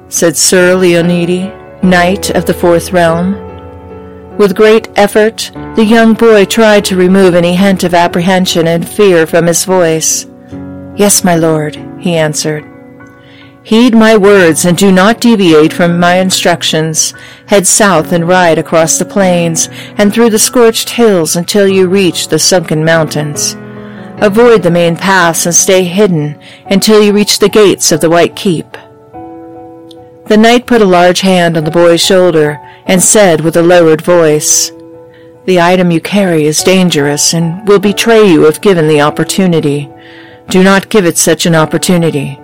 [0.09, 3.37] said Sir Leonidi, Knight of the Fourth Realm.
[4.37, 9.25] With great effort, the young boy tried to remove any hint of apprehension and fear
[9.25, 10.25] from his voice.
[10.95, 12.72] Yes, my lord, he answered.
[13.63, 17.13] Heed my words and do not deviate from my instructions.
[17.45, 22.27] Head south and ride across the plains and through the scorched hills until you reach
[22.27, 23.55] the sunken mountains.
[24.17, 28.35] Avoid the main paths and stay hidden until you reach the gates of the White
[28.35, 28.69] Keep.
[30.27, 34.01] The knight put a large hand on the boy's shoulder and said with a lowered
[34.01, 34.71] voice,
[35.45, 39.89] The item you carry is dangerous and will betray you if given the opportunity.
[40.49, 42.42] Do not give it such an opportunity.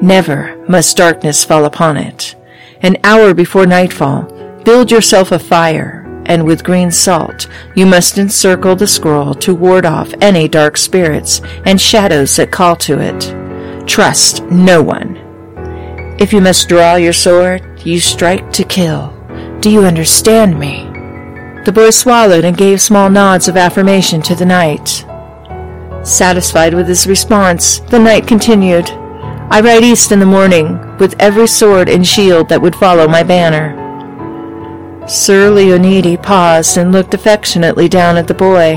[0.00, 2.36] Never must darkness fall upon it.
[2.82, 4.22] An hour before nightfall,
[4.64, 9.84] build yourself a fire, and with green salt you must encircle the scroll to ward
[9.84, 13.88] off any dark spirits and shadows that call to it.
[13.88, 15.16] Trust no one.
[16.20, 19.12] If you must draw your sword, you strike to kill.
[19.60, 20.84] Do you understand me?
[21.64, 25.04] The boy swallowed and gave small nods of affirmation to the knight.
[26.06, 28.88] Satisfied with his response, the knight continued,
[29.50, 33.22] I ride east in the morning, with every sword and shield that would follow my
[33.22, 33.74] banner.
[35.08, 38.76] Sir Leonidi paused and looked affectionately down at the boy.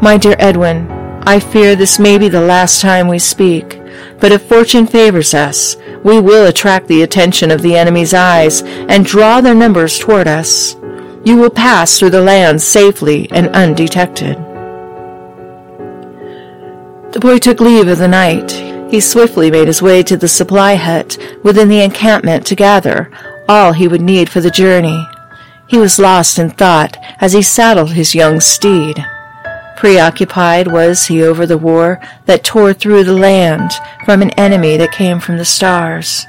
[0.00, 0.88] My dear Edwin,
[1.26, 3.80] I fear this may be the last time we speak,
[4.20, 9.04] but if fortune favors us, we will attract the attention of the enemy's eyes and
[9.04, 10.76] draw their numbers toward us.
[11.24, 14.36] You will pass through the land safely and undetected.
[17.12, 18.77] The boy took leave of the knight.
[18.90, 23.10] He swiftly made his way to the supply hut within the encampment to gather
[23.48, 25.06] all he would need for the journey.
[25.66, 29.04] He was lost in thought as he saddled his young steed.
[29.76, 33.72] Preoccupied was he over the war that tore through the land
[34.04, 36.26] from an enemy that came from the stars.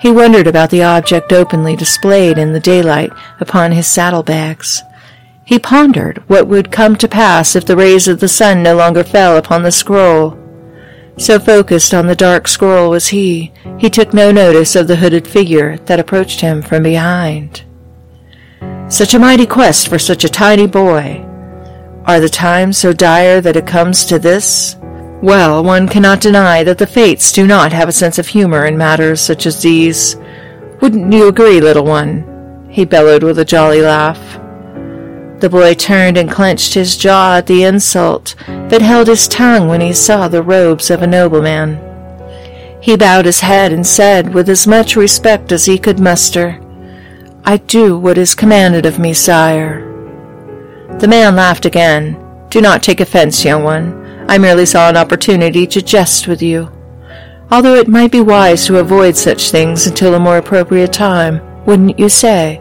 [0.00, 3.10] He wondered about the object openly displayed in the daylight
[3.40, 4.82] upon his saddlebags.
[5.44, 9.02] He pondered what would come to pass if the rays of the sun no longer
[9.02, 10.37] fell upon the scroll.
[11.18, 15.26] So focused on the dark scroll was he, he took no notice of the hooded
[15.26, 17.64] figure that approached him from behind.
[18.88, 21.24] Such a mighty quest for such a tiny boy.
[22.06, 24.76] Are the times so dire that it comes to this?
[25.20, 28.78] Well, one cannot deny that the fates do not have a sense of humor in
[28.78, 30.16] matters such as these.
[30.80, 32.68] Wouldn't you agree, little one?
[32.70, 34.38] He bellowed with a jolly laugh.
[35.40, 38.34] The boy turned and clenched his jaw at the insult,
[38.68, 41.78] but held his tongue when he saw the robes of a nobleman.
[42.80, 46.60] He bowed his head and said, with as much respect as he could muster,
[47.44, 49.84] I do what is commanded of me, sire.
[50.98, 52.16] The man laughed again.
[52.50, 54.26] Do not take offense, young one.
[54.28, 56.70] I merely saw an opportunity to jest with you.
[57.50, 61.98] Although it might be wise to avoid such things until a more appropriate time, wouldn't
[61.98, 62.60] you say?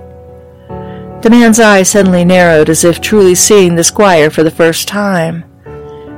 [1.27, 5.43] The man's eyes suddenly narrowed as if truly seeing the squire for the first time.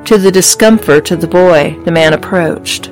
[0.06, 2.92] To the discomfort of the boy, the man approached.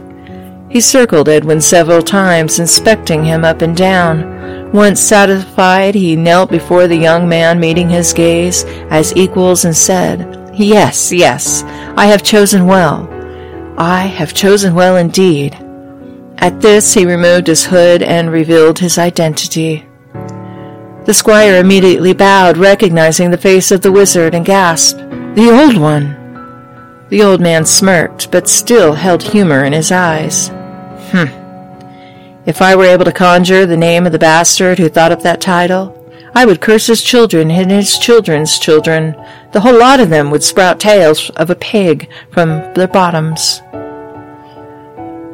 [0.68, 4.72] He circled Edwin several times, inspecting him up and down.
[4.72, 10.52] Once satisfied, he knelt before the young man, meeting his gaze as equals, and said,
[10.56, 11.62] Yes, yes,
[11.96, 13.08] I have chosen well.
[13.78, 15.54] I have chosen well indeed.
[16.40, 19.87] At this, he removed his hood and revealed his identity.
[21.08, 25.00] The squire immediately bowed, recognizing the face of the wizard, and gasped,
[25.36, 26.18] The old one!
[27.08, 30.50] The old man smirked, but still held humor in his eyes.
[31.12, 31.30] Hm.
[32.46, 35.40] If I were able to conjure the name of the bastard who thought up that
[35.40, 35.94] title,
[36.36, 39.16] I would curse his children and his children's children.
[39.54, 43.62] The whole lot of them would sprout tails of a pig from their bottoms.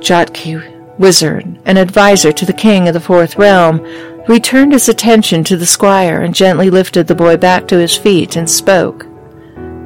[0.05, 3.83] Jotki, wizard, and adviser to the king of the fourth realm,
[4.27, 8.35] returned his attention to the squire and gently lifted the boy back to his feet
[8.35, 9.05] and spoke.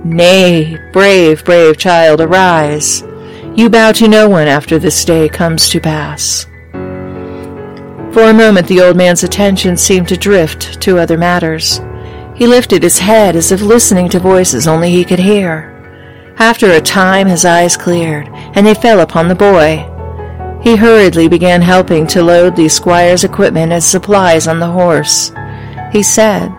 [0.06, 3.04] Nay, brave, brave child, arise.
[3.56, 6.46] You bow to no one after this day comes to pass.
[8.14, 11.82] For a moment the old man's attention seemed to drift to other matters.
[12.36, 15.74] He lifted his head as if listening to voices only he could hear.
[16.38, 19.97] After a time, his eyes cleared, and they fell upon the boy.
[20.62, 25.32] He hurriedly began helping to load the squire's equipment and supplies on the horse.
[25.92, 26.50] He said,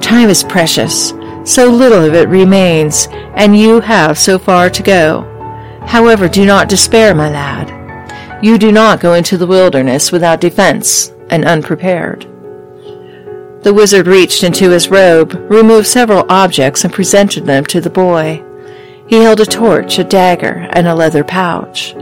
[0.00, 1.12] Time is precious.
[1.44, 5.22] So little of it remains, and you have so far to go.
[5.86, 8.44] However, do not despair, my lad.
[8.44, 12.22] You do not go into the wilderness without defense and unprepared.
[13.62, 18.44] The wizard reached into his robe, removed several objects, and presented them to the boy.
[19.08, 21.94] He held a torch, a dagger, and a leather pouch.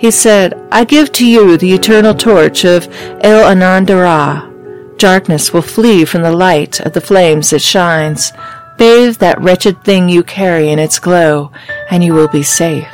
[0.00, 2.88] He said, I give to you the eternal torch of
[3.20, 4.96] El Anandara.
[4.96, 8.32] Darkness will flee from the light of the flames it shines.
[8.78, 11.52] Bathe that wretched thing you carry in its glow,
[11.90, 12.88] and you will be safe.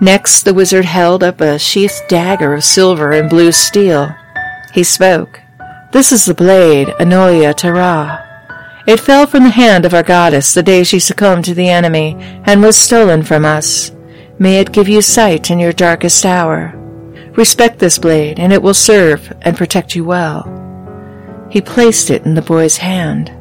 [0.00, 4.12] Next, the wizard held up a sheathed dagger of silver and blue steel.
[4.74, 5.40] He spoke.
[5.92, 8.28] This is the blade, Anoia Tara.
[8.88, 12.16] It fell from the hand of our goddess the day she succumbed to the enemy
[12.44, 13.92] and was stolen from us.
[14.38, 16.74] May it give you sight in your darkest hour.
[17.36, 20.48] Respect this blade, and it will serve and protect you well.
[21.50, 23.32] He placed it in the boy's hand.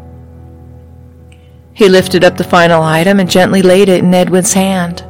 [1.73, 5.05] He lifted up the final item and gently laid it in Edwin's hand.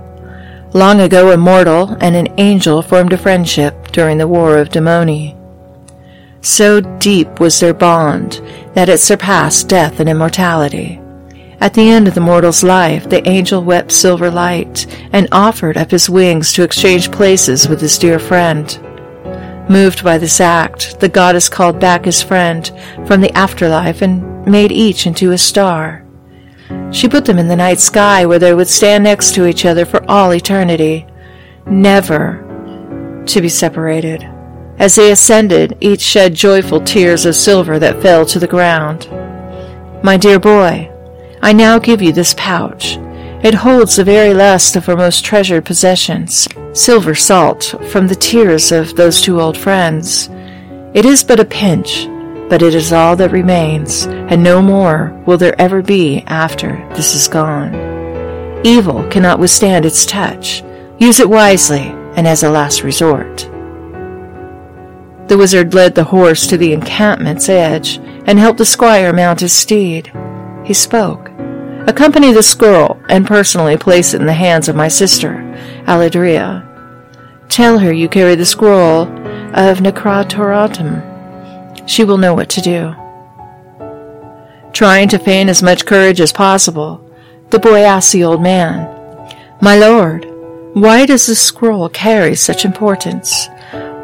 [0.74, 5.38] Long ago, a mortal and an angel formed a friendship during the War of Demoni.
[6.42, 8.42] So deep was their bond
[8.74, 11.02] that it surpassed death and immortality.
[11.62, 15.92] At the end of the mortal's life, the angel wept silver light and offered up
[15.92, 18.66] his wings to exchange places with his dear friend.
[19.70, 22.72] Moved by this act, the goddess called back his friend
[23.06, 26.04] from the afterlife and made each into a star.
[26.90, 29.86] She put them in the night sky where they would stand next to each other
[29.86, 31.06] for all eternity,
[31.68, 34.24] never to be separated.
[34.80, 39.08] As they ascended, each shed joyful tears of silver that fell to the ground.
[40.04, 40.91] My dear boy,
[41.44, 42.98] I now give you this pouch.
[43.44, 48.72] It holds the very last of our most treasured possessions, silver salt from the tears
[48.72, 50.30] of those two old friends.
[50.94, 52.06] It is but a pinch,
[52.50, 57.16] but it is all that remains, and no more will there ever be after this
[57.16, 57.74] is gone.
[58.64, 60.64] Evil cannot withstand its touch.
[61.00, 63.50] Use it wisely and as a last resort.
[65.28, 69.54] The wizard led the horse to the encampment's edge and helped the squire mount his
[69.54, 70.12] steed.
[70.64, 71.21] He spoke.
[71.88, 75.34] Accompany the scroll and personally place it in the hands of my sister,
[75.86, 76.68] Aladria.
[77.50, 79.04] Tell her you carry the scroll
[79.54, 81.12] of Necratoratum
[81.86, 82.96] she will know what to do.
[84.74, 87.06] Trying to feign as much courage as possible,
[87.50, 88.88] the boy asked the old man,
[89.62, 90.26] My lord,
[90.74, 93.50] why does this scroll carry such importance?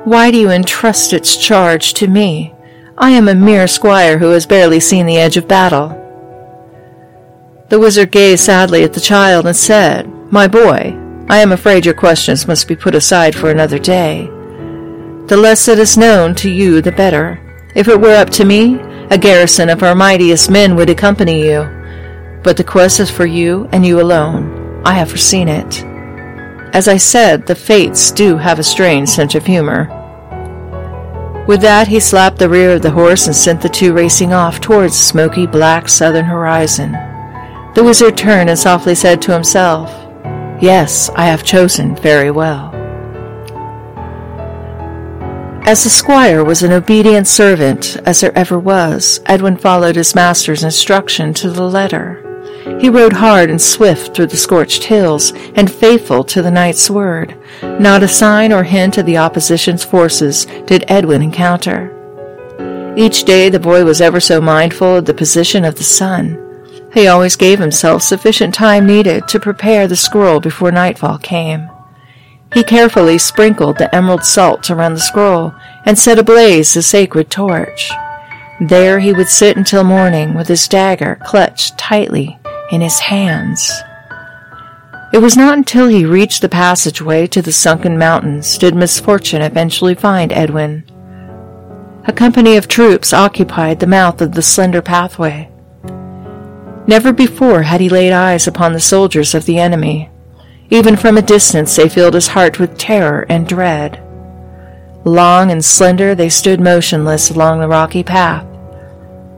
[0.03, 2.53] Why do you entrust its charge to me?
[2.97, 5.89] I am a mere squire who has barely seen the edge of battle.
[7.69, 10.97] The wizard gazed sadly at the child and said, My boy,
[11.27, 14.27] I am afraid your questions must be put aside for another day.
[15.27, 17.41] The less that is known to you, the better.
[17.75, 21.63] If it were up to me, a garrison of our mightiest men would accompany you.
[22.41, 24.81] But the quest is for you and you alone.
[24.85, 25.83] I have foreseen it.
[26.73, 29.93] As I said, the fates do have a strange sense of humor.
[31.49, 34.61] With that, he slapped the rear of the horse and sent the two racing off
[34.61, 36.95] towards the smoky black southern horizon.
[37.77, 39.91] The wizard turned and softly said to himself,
[40.59, 42.73] Yes, I have chosen very well.
[45.63, 50.63] As the squire was an obedient servant as there ever was, Edwin followed his master's
[50.63, 52.23] instruction to the letter.
[52.81, 57.37] He rode hard and swift through the scorched hills, and faithful to the knight's word.
[57.61, 61.93] Not a sign or hint of the opposition's forces did Edwin encounter.
[62.97, 66.43] Each day the boy was ever so mindful of the position of the sun.
[66.93, 71.69] He always gave himself sufficient time needed to prepare the scroll before nightfall came.
[72.53, 75.53] He carefully sprinkled the emerald salt around the scroll
[75.85, 77.91] and set ablaze the sacred torch.
[78.59, 82.39] There he would sit until morning with his dagger clutched tightly
[82.71, 83.71] in his hands.
[85.13, 89.95] It was not until he reached the passageway to the sunken mountains did misfortune eventually
[89.95, 90.83] find Edwin.
[92.07, 95.49] A company of troops occupied the mouth of the slender pathway.
[96.87, 100.09] Never before had he laid eyes upon the soldiers of the enemy.
[100.69, 104.01] Even from a distance they filled his heart with terror and dread.
[105.03, 108.45] Long and slender they stood motionless along the rocky path.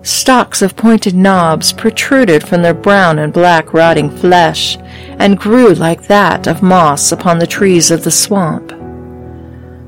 [0.01, 4.77] Stalks of pointed knobs protruded from their brown and black rotting flesh
[5.19, 8.71] and grew like that of moss upon the trees of the swamp.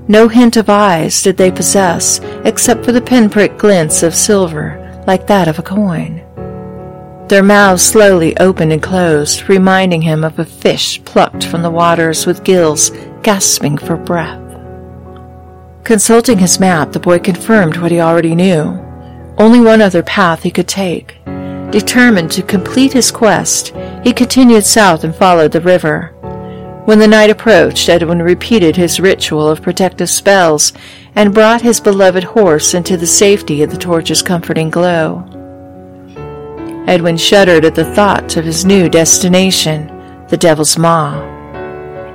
[0.08, 5.28] No hint of eyes did they possess except for the pinprick glints of silver like
[5.28, 6.22] that of a coin.
[7.32, 12.26] Their mouths slowly opened and closed, reminding him of a fish plucked from the waters
[12.26, 12.92] with gills
[13.24, 14.42] gasping for breath.
[15.86, 18.78] Consulting his map, the boy confirmed what he already knew.
[19.38, 21.20] Only one other path he could take.
[21.72, 23.74] Determined to complete his quest,
[24.04, 26.08] he continued south and followed the river.
[26.84, 30.74] When the night approached, Edwin repeated his ritual of protective spells
[31.16, 35.26] and brought his beloved horse into the safety of the torch's comforting glow.
[36.88, 39.88] Edwin shuddered at the thought of his new destination,
[40.28, 41.22] the Devil's Maw.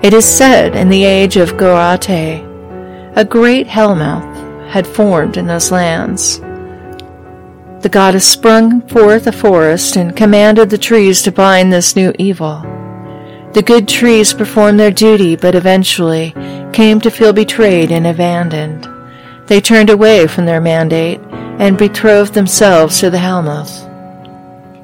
[0.03, 2.45] It is said in the age of Gorate,
[3.17, 6.41] a great hellmouth had formed in those lands.
[7.81, 12.61] The goddess sprung forth a forest and commanded the trees to bind this new evil.
[13.53, 16.35] The good trees performed their duty, but eventually
[16.73, 18.87] came to feel betrayed and abandoned.
[19.47, 21.21] They turned away from their mandate
[21.59, 23.86] and betrothed themselves to the Hellmouth.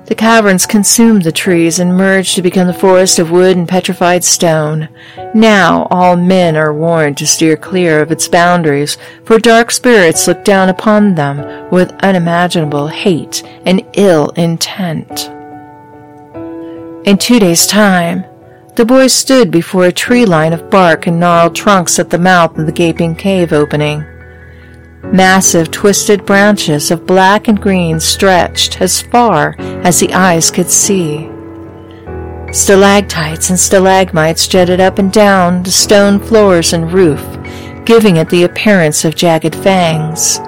[0.07, 4.24] The caverns consumed the trees and merged to become the forest of wood and petrified
[4.24, 4.88] stone.
[5.32, 10.44] Now all men are warned to steer clear of its boundaries, for dark spirits look
[10.44, 15.30] down upon them with unimaginable hate and ill intent.
[17.07, 18.24] In two days' time,
[18.74, 22.59] the boys stood before a tree line of bark and gnarled trunks at the mouth
[22.59, 24.05] of the gaping cave opening.
[25.05, 31.28] Massive twisted branches of black and green stretched as far as the eyes could see.
[32.53, 37.22] Stalactites and stalagmites jutted up and down the stone floors and roof,
[37.84, 40.38] giving it the appearance of jagged fangs.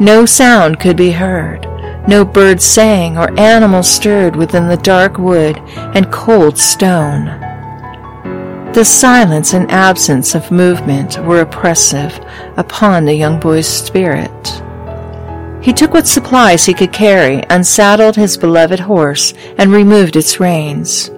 [0.00, 1.66] No sound could be heard.
[2.08, 7.51] No bird sang or animal stirred within the dark wood and cold stone.
[8.74, 12.18] The silence and absence of movement were oppressive
[12.56, 14.62] upon the young boy's spirit.
[15.62, 21.10] He took what supplies he could carry, unsaddled his beloved horse, and removed its reins.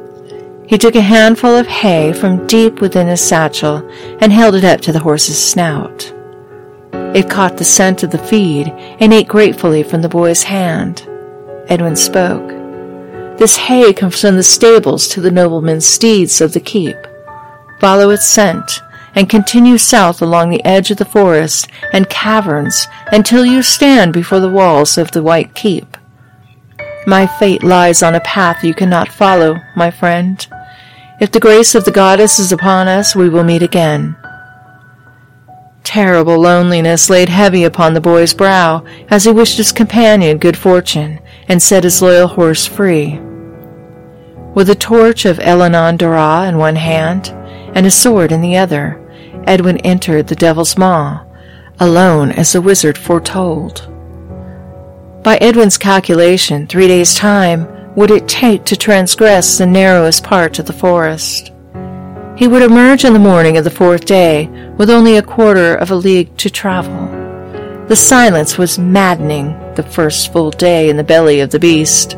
[0.66, 3.88] He took a handful of hay from deep within his satchel
[4.20, 6.12] and held it up to the horse's snout.
[7.14, 8.66] It caught the scent of the feed
[8.98, 11.09] and ate gratefully from the boy's hand.
[11.68, 12.48] Edwin spoke.
[13.38, 16.96] This hay comes from the stables to the nobleman's steeds of the keep
[17.85, 18.80] follow its scent,
[19.14, 24.41] and continue south along the edge of the forest and caverns until you stand before
[24.41, 25.99] the walls of the White Keep.
[27.07, 30.47] My fate lies on a path you cannot follow, my friend.
[31.20, 34.16] If the grace of the goddess is upon us, we will meet again.
[35.82, 41.20] Terrible loneliness laid heavy upon the boy's brow as he wished his companion good fortune
[41.49, 43.20] and set his loyal horse free.
[44.55, 47.35] With a torch of Elenon Dara in one hand
[47.74, 49.00] and a sword in the other,
[49.46, 51.24] Edwin entered the Devil's Maw,
[51.80, 53.90] alone as the wizard foretold.
[55.22, 60.66] By Edwin's calculation, three days' time would it take to transgress the narrowest part of
[60.66, 61.52] the forest.
[62.36, 65.90] He would emerge in the morning of the fourth day with only a quarter of
[65.90, 67.06] a league to travel.
[67.86, 72.16] The silence was maddening the first full day in the belly of the beast.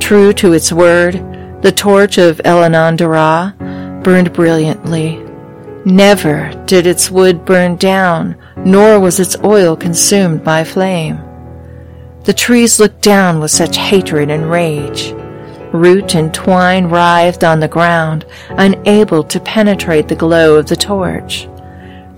[0.00, 1.14] True to its word,
[1.62, 3.54] the torch of Elenon Dara
[4.02, 5.24] burned brilliantly.
[5.84, 11.18] Never did its wood burn down, nor was its oil consumed by flame.
[12.24, 15.12] The trees looked down with such hatred and rage.
[15.72, 21.48] Root and twine writhed on the ground, unable to penetrate the glow of the torch.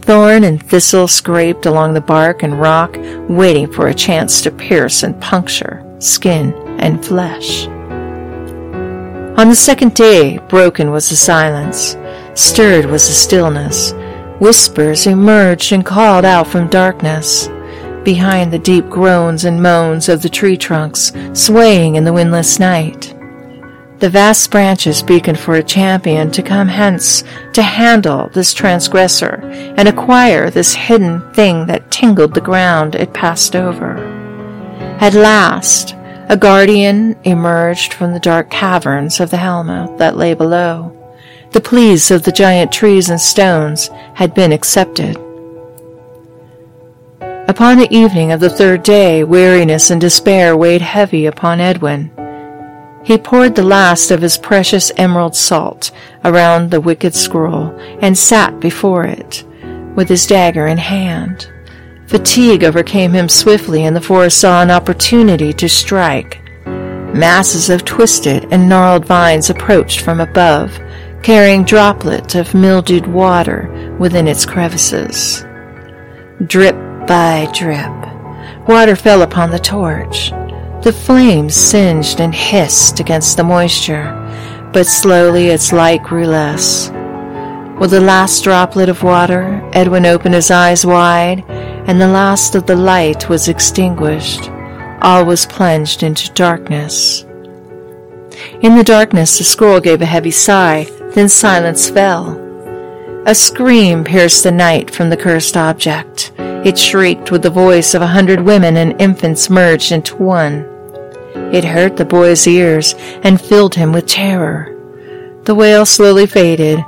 [0.00, 2.96] Thorn and thistle scraped along the bark and rock,
[3.28, 7.68] waiting for a chance to pierce and puncture skin and flesh.
[9.36, 11.96] On the second day, broken was the silence,
[12.34, 13.94] stirred was the stillness.
[14.40, 17.48] Whispers emerged and called out from darkness,
[18.04, 23.14] behind the deep groans and moans of the tree trunks swaying in the windless night.
[24.00, 27.24] The vast branches beaconed for a champion to come hence
[27.54, 29.40] to handle this transgressor
[29.78, 33.96] and acquire this hidden thing that tingled the ground it passed over.
[35.00, 35.94] At last,
[36.32, 40.90] a guardian emerged from the dark caverns of the Hellmouth that lay below.
[41.50, 45.18] The pleas of the giant trees and stones had been accepted.
[47.20, 52.10] Upon the evening of the third day, weariness and despair weighed heavy upon Edwin.
[53.04, 55.90] He poured the last of his precious emerald salt
[56.24, 59.44] around the wicked scroll and sat before it,
[59.96, 61.46] with his dagger in hand.
[62.12, 66.42] Fatigue overcame him swiftly, and the forest saw an opportunity to strike.
[66.66, 70.78] Masses of twisted and gnarled vines approached from above,
[71.22, 75.42] carrying droplets of mildewed water within its crevices.
[76.46, 80.32] Drip by drip, water fell upon the torch.
[80.82, 84.12] The flames singed and hissed against the moisture,
[84.74, 86.90] but slowly its light grew less.
[87.80, 91.42] With the last droplet of water, Edwin opened his eyes wide,
[91.86, 94.50] and the last of the light was extinguished.
[95.02, 97.24] All was plunged into darkness.
[98.60, 102.38] In the darkness, the squirrel gave a heavy sigh, then silence fell.
[103.26, 106.32] A scream pierced the night from the cursed object.
[106.38, 110.68] It shrieked with the voice of a hundred women and infants merged into one.
[111.52, 114.68] It hurt the boy's ears and filled him with terror.
[115.44, 116.78] The wail slowly faded,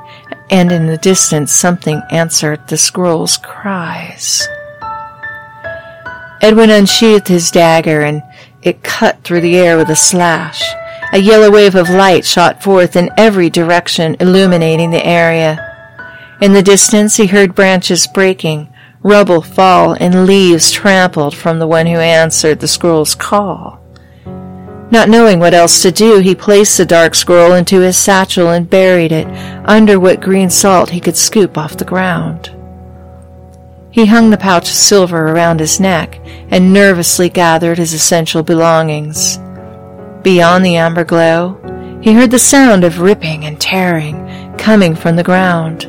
[0.51, 4.47] and in the distance something answered the squirrel's cries.
[6.45, 8.23] Edwin unsheathed his dagger, and
[8.63, 10.63] it cut through the air with a slash.
[11.15, 15.57] A yellow wave of light shot forth in every direction, illuminating the area.
[16.43, 18.71] In the distance, he heard branches breaking,
[19.03, 23.81] rubble fall, and leaves trampled from the one who answered the squirrel's call.
[24.91, 28.69] Not knowing what else to do, he placed the dark squirrel into his satchel and
[28.69, 29.27] buried it
[29.65, 32.54] under what green salt he could scoop off the ground.
[33.95, 36.21] He hung the pouch of silver around his neck
[36.51, 39.39] and nervously gathered his essential belongings.
[40.25, 45.23] Beyond the amber glow, he heard the sound of ripping and tearing coming from the
[45.23, 45.85] ground.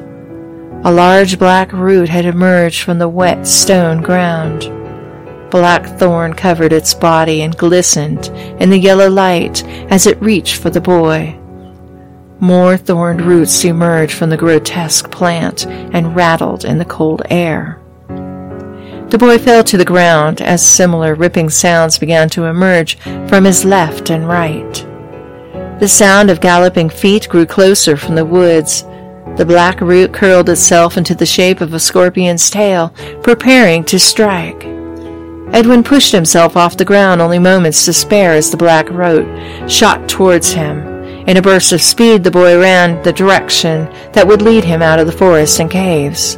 [0.85, 4.71] A large black root had emerged from the wet stone ground.
[5.49, 8.27] Black thorn covered its body and glistened
[8.61, 11.35] in the yellow light as it reached for the boy.
[12.39, 17.81] More thorned roots emerged from the grotesque plant and rattled in the cold air.
[19.09, 22.97] The boy fell to the ground as similar ripping sounds began to emerge
[23.29, 24.73] from his left and right.
[25.79, 28.81] The sound of galloping feet grew closer from the woods.
[29.37, 32.89] The black root curled itself into the shape of a scorpion's tail,
[33.21, 34.63] preparing to strike.
[35.53, 39.27] Edwin pushed himself off the ground only moments to spare as the black root
[39.69, 40.79] shot towards him.
[41.27, 44.99] In a burst of speed, the boy ran the direction that would lead him out
[44.99, 46.37] of the forest and caves.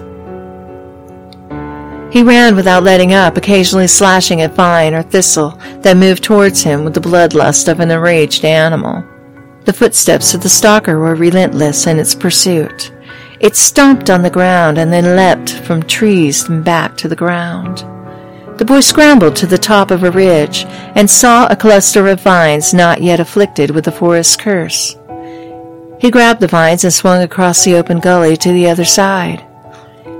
[2.09, 5.51] He ran without letting up, occasionally slashing at vine or thistle
[5.81, 9.03] that moved towards him with the bloodlust of an enraged animal.
[9.65, 12.93] The footsteps of the stalker were relentless in its pursuit.
[13.41, 17.79] It stomped on the ground and then leapt from trees and back to the ground.
[18.57, 22.73] The boy scrambled to the top of a ridge and saw a cluster of vines
[22.73, 24.97] not yet afflicted with the forest curse.
[25.99, 29.46] He grabbed the vines and swung across the open gully to the other side.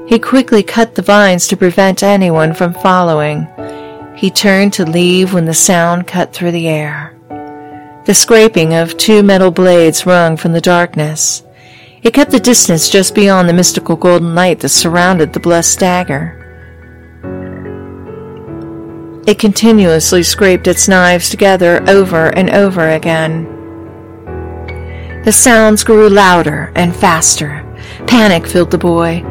[0.07, 3.45] He quickly cut the vines to prevent anyone from following.
[4.15, 7.13] He turned to leave when the sound cut through the air.
[8.05, 11.43] The scraping of two metal blades rung from the darkness.
[12.03, 16.33] It kept the distance just beyond the mystical golden light that surrounded the blessed dagger.
[19.27, 23.43] It continuously scraped its knives together over and over again.
[25.25, 27.61] The sounds grew louder and faster.
[28.07, 29.21] Panic filled the boy.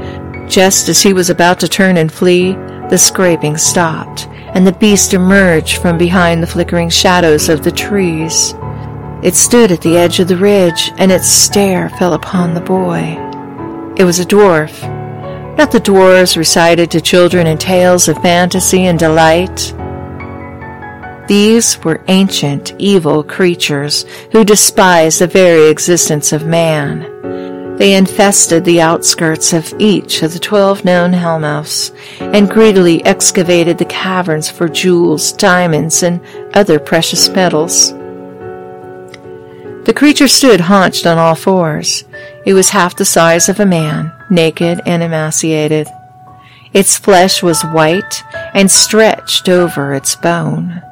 [0.49, 2.53] Just as he was about to turn and flee,
[2.89, 8.55] the scraping stopped, and the beast emerged from behind the flickering shadows of the trees.
[9.23, 13.17] It stood at the edge of the ridge, and its stare fell upon the boy.
[13.97, 14.83] It was a dwarf,
[15.57, 19.75] not the dwarfs recited to children in tales of fantasy and delight.
[21.27, 27.16] These were ancient, evil creatures who despised the very existence of man.
[27.79, 33.85] They infested the outskirts of each of the twelve known Hellmouths and greedily excavated the
[33.85, 36.21] caverns for jewels, diamonds, and
[36.55, 37.93] other precious metals.
[39.85, 42.05] The creature stood haunched on all fours.
[42.47, 45.87] It was half the size of a man, naked and emaciated.
[46.73, 48.25] Its flesh was white
[48.55, 50.83] and stretched over its bone.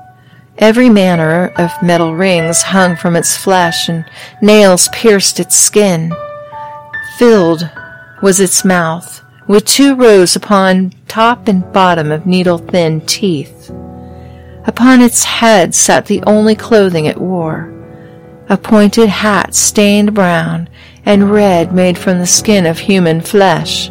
[0.59, 4.05] Every manner of metal rings hung from its flesh, and
[4.41, 6.12] nails pierced its skin.
[7.19, 7.71] Filled
[8.23, 13.71] was its mouth, with two rows upon top and bottom of needle thin teeth.
[14.67, 17.75] Upon its head sat the only clothing it wore
[18.49, 20.69] a pointed hat stained brown
[21.07, 23.91] and red made from the skin of human flesh.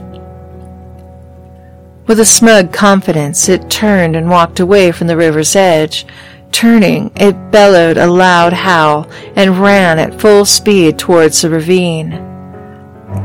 [2.06, 6.06] With a smug confidence, it turned and walked away from the river's edge.
[6.52, 12.33] Turning, it bellowed a loud howl and ran at full speed towards the ravine.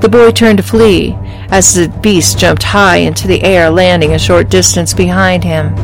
[0.01, 1.16] The boy turned to flee
[1.51, 5.74] as the beast jumped high into the air, landing a short distance behind him.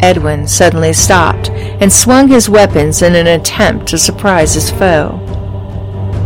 [0.00, 5.18] Edwin suddenly stopped and swung his weapons in an attempt to surprise his foe.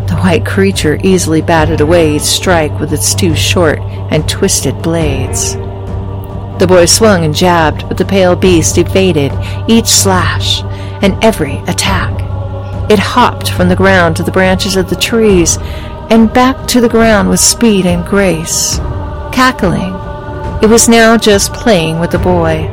[0.09, 5.55] The white creature easily batted away each strike with its two short and twisted blades.
[6.59, 9.33] The boy swung and jabbed, but the pale beast evaded
[9.69, 10.63] each slash
[11.03, 12.13] and every attack.
[12.91, 15.57] It hopped from the ground to the branches of the trees
[16.11, 18.79] and back to the ground with speed and grace.
[19.33, 19.95] Cackling,
[20.63, 22.69] it was now just playing with the boy.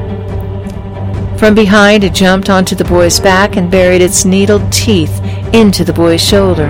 [1.38, 5.20] From behind, it jumped onto the boy's back and buried its needled teeth
[5.54, 6.70] into the boy's shoulder.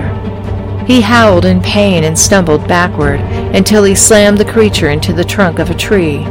[0.86, 3.20] He howled in pain and stumbled backward
[3.56, 6.24] until he slammed the creature into the trunk of a tree.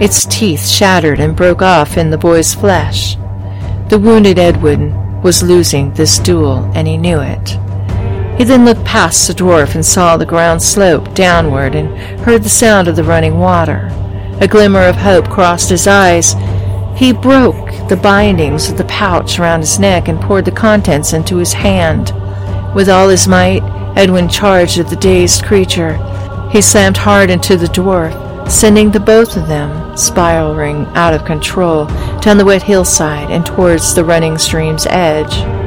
[0.00, 3.16] Its teeth shattered and broke off in the boy's flesh.
[3.88, 7.58] The wounded Edwin was losing this duel, and he knew it.
[8.36, 12.48] He then looked past the dwarf and saw the ground slope downward and heard the
[12.48, 13.90] sound of the running water.
[14.40, 16.34] A glimmer of hope crossed his eyes.
[16.96, 21.36] He broke the bindings of the pouch around his neck and poured the contents into
[21.36, 22.12] his hand.
[22.74, 23.62] With all his might,
[23.96, 25.96] Edwin charged at the dazed creature.
[26.50, 31.86] He slammed hard into the dwarf, sending the both of them spiraling out of control
[32.20, 35.63] down the wet hillside and towards the running stream's edge.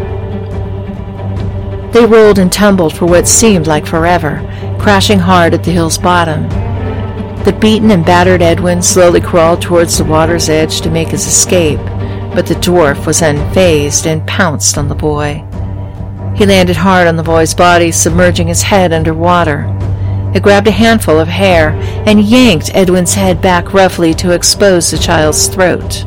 [1.92, 4.42] They rolled and tumbled for what seemed like forever,
[4.80, 6.48] crashing hard at the hill's bottom.
[7.44, 11.80] The beaten and battered Edwin slowly crawled towards the water's edge to make his escape,
[12.36, 15.46] but the dwarf was unfazed and pounced on the boy.
[16.36, 19.66] He landed hard on the boy's body, submerging his head under water.
[20.36, 21.70] It grabbed a handful of hair
[22.06, 26.06] and yanked Edwin's head back roughly to expose the child's throat.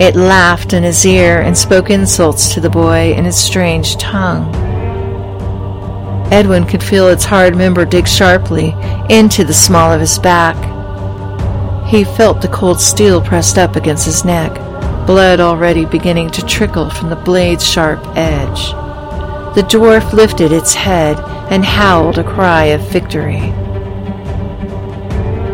[0.00, 4.50] It laughed in his ear and spoke insults to the boy in its strange tongue.
[6.32, 8.74] Edwin could feel its hard member dig sharply
[9.10, 10.56] into the small of his back.
[11.86, 14.54] He felt the cold steel pressed up against his neck,
[15.06, 18.70] blood already beginning to trickle from the blade's sharp edge.
[19.54, 21.18] The dwarf lifted its head
[21.52, 23.52] and howled a cry of victory.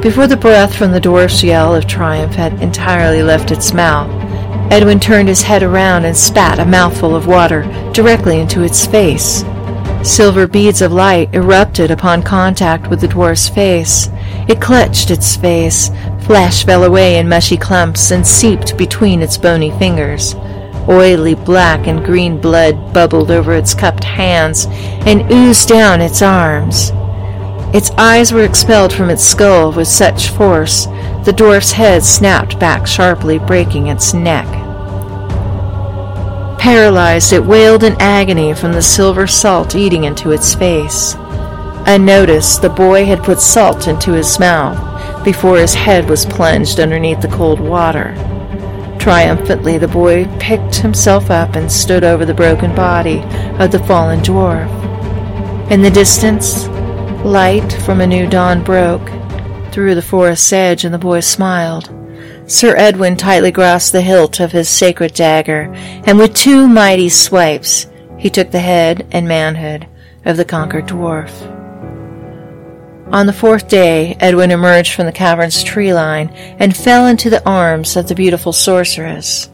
[0.03, 4.26] Before the breath from the dwarf's yell of triumph had entirely left its mouth,
[4.71, 7.63] Edwin turned his head around and spat a mouthful of water
[7.93, 9.45] directly into its face.
[10.03, 14.09] Silver beads of light erupted upon contact with the dwarf's face.
[14.49, 15.91] It clutched its face.
[16.23, 20.35] Flesh fell away in mushy clumps and seeped between its bony fingers.
[20.89, 24.67] Oily black and green blood bubbled over its cupped hands
[25.07, 26.91] and oozed down its arms.
[27.75, 30.87] Its eyes were expelled from its skull with such force
[31.27, 34.47] the dwarf's head snapped back sharply, breaking its neck.
[36.57, 41.17] Paralyzed, it wailed in agony from the silver salt eating into its face.
[41.89, 47.21] Unnoticed, the boy had put salt into his mouth before his head was plunged underneath
[47.21, 48.15] the cold water.
[49.01, 53.19] Triumphantly, the boy picked himself up and stood over the broken body
[53.59, 54.71] of the fallen dwarf.
[55.73, 56.69] In the distance,
[57.25, 59.16] light from a new dawn broke
[59.77, 61.91] through the forest's edge, and the boy smiled.
[62.47, 65.71] Sir Edwin tightly grasped the hilt of his sacred dagger,
[66.07, 69.87] and with two mighty swipes he took the head and manhood
[70.25, 71.31] of the conquered dwarf.
[73.13, 77.47] On the fourth day, Edwin emerged from the cavern's tree line and fell into the
[77.47, 79.51] arms of the beautiful sorceress.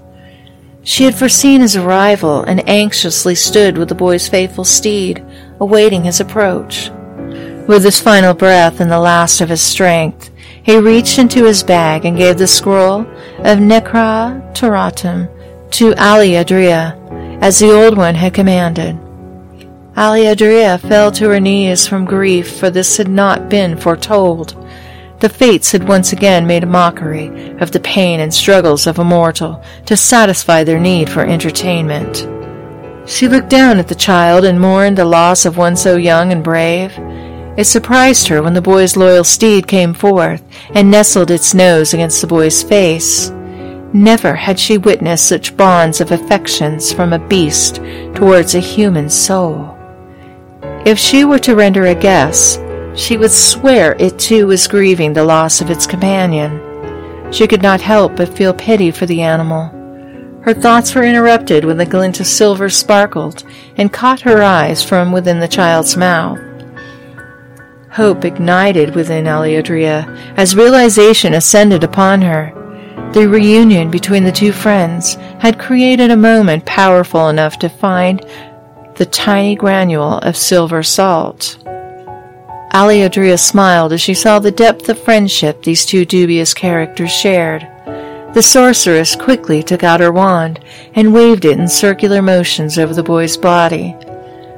[0.85, 5.27] She had foreseen his arrival and anxiously stood with the boy's faithful steed,
[5.59, 6.93] awaiting his approach.
[7.67, 10.31] With his final breath and the last of his strength,
[10.63, 15.29] he reached into his bag and gave the scroll of Necra Turatum
[15.73, 16.99] to Aliadria,
[17.41, 18.99] as the old one had commanded.
[19.97, 24.57] Aliadria fell to her knees from grief, for this had not been foretold.
[25.21, 29.05] The fates had once again made a mockery of the pain and struggles of a
[29.05, 32.27] mortal to satisfy their need for entertainment.
[33.09, 36.43] She looked down at the child and mourned the loss of one so young and
[36.43, 36.93] brave.
[37.57, 40.43] It surprised her when the boy's loyal steed came forth
[40.75, 43.31] and nestled its nose against the boy's face.
[43.93, 47.77] Never had she witnessed such bonds of affections from a beast
[48.15, 49.77] towards a human soul.
[50.87, 52.59] If she were to render a guess,
[52.95, 57.33] she would swear it too was grieving the loss of its companion.
[57.33, 59.69] She could not help but feel pity for the animal.
[60.43, 63.45] Her thoughts were interrupted when the glint of silver sparkled
[63.77, 66.41] and caught her eyes from within the child's mouth.
[67.93, 72.51] Hope ignited within Eliadria as realization ascended upon her.
[73.13, 78.25] The reunion between the two friends had created a moment powerful enough to find
[78.95, 81.59] the tiny granule of silver salt.
[82.73, 87.69] Aliadria smiled as she saw the depth of friendship these two dubious characters shared.
[88.33, 90.61] The sorceress quickly took out her wand
[90.95, 93.95] and waved it in circular motions over the boy's body.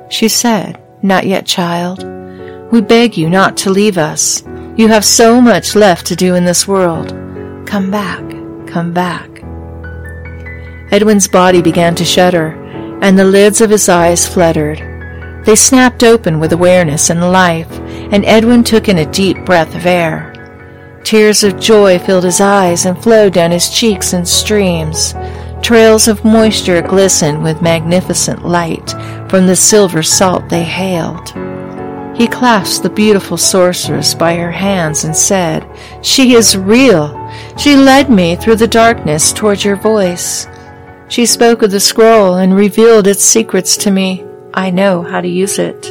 [0.09, 2.14] She said, Not yet, child.
[2.73, 4.43] We beg you not to leave us.
[4.77, 7.09] You have so much left to do in this world.
[7.67, 8.23] Come back,
[8.67, 9.31] come back.
[10.91, 12.53] Edwin's body began to shudder,
[13.03, 14.79] and the lids of his eyes fluttered.
[15.45, 17.71] They snapped open with awareness and life,
[18.13, 20.33] and Edwin took in a deep breath of air.
[21.05, 25.15] Tears of joy filled his eyes and flowed down his cheeks in streams.
[25.63, 28.91] Trails of moisture glistened with magnificent light
[29.29, 31.44] from the silver salt they hailed.
[32.15, 35.69] He clasped the beautiful sorceress by her hands and said,
[36.03, 37.11] She is real.
[37.59, 40.47] She led me through the darkness toward your voice.
[41.09, 44.25] She spoke of the scroll and revealed its secrets to me.
[44.55, 45.83] I know how to use it.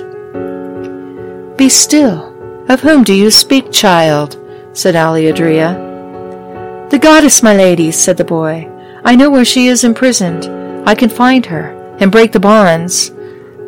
[1.57, 2.31] Be still.
[2.69, 4.39] Of whom do you speak, child?
[4.71, 6.89] said Aliadria.
[6.89, 8.69] The goddess, my lady, said the boy.
[9.03, 10.45] I know where she is imprisoned.
[10.87, 13.11] I can find her and break the bonds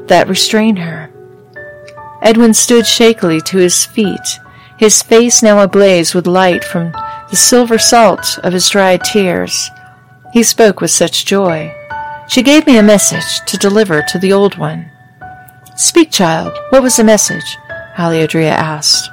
[0.08, 1.05] that restrain her.
[2.22, 4.40] Edwin stood shakily to his feet,
[4.78, 6.92] his face now ablaze with light from
[7.30, 9.70] the silver salt of his dried tears.
[10.34, 11.74] He spoke with such joy.
[12.28, 14.92] She gave me a message to deliver to the old one.
[15.76, 16.58] Speak, child.
[16.70, 17.58] What was the message?
[17.96, 19.10] Aliadria asked.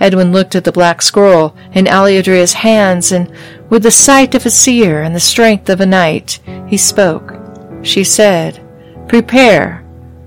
[0.00, 3.30] Edwin looked at the black scroll in Aliadria's hands, and
[3.70, 7.34] with the sight of a seer and the strength of a knight, he spoke.
[7.82, 8.60] She said,
[9.08, 9.83] Prepare.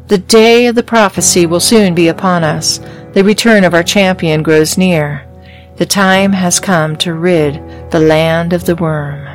[0.08, 2.80] The day of the prophecy will soon be upon us.
[3.14, 5.28] The return of our champion grows near.
[5.76, 7.56] The time has come to rid
[7.92, 9.28] the land of the worm.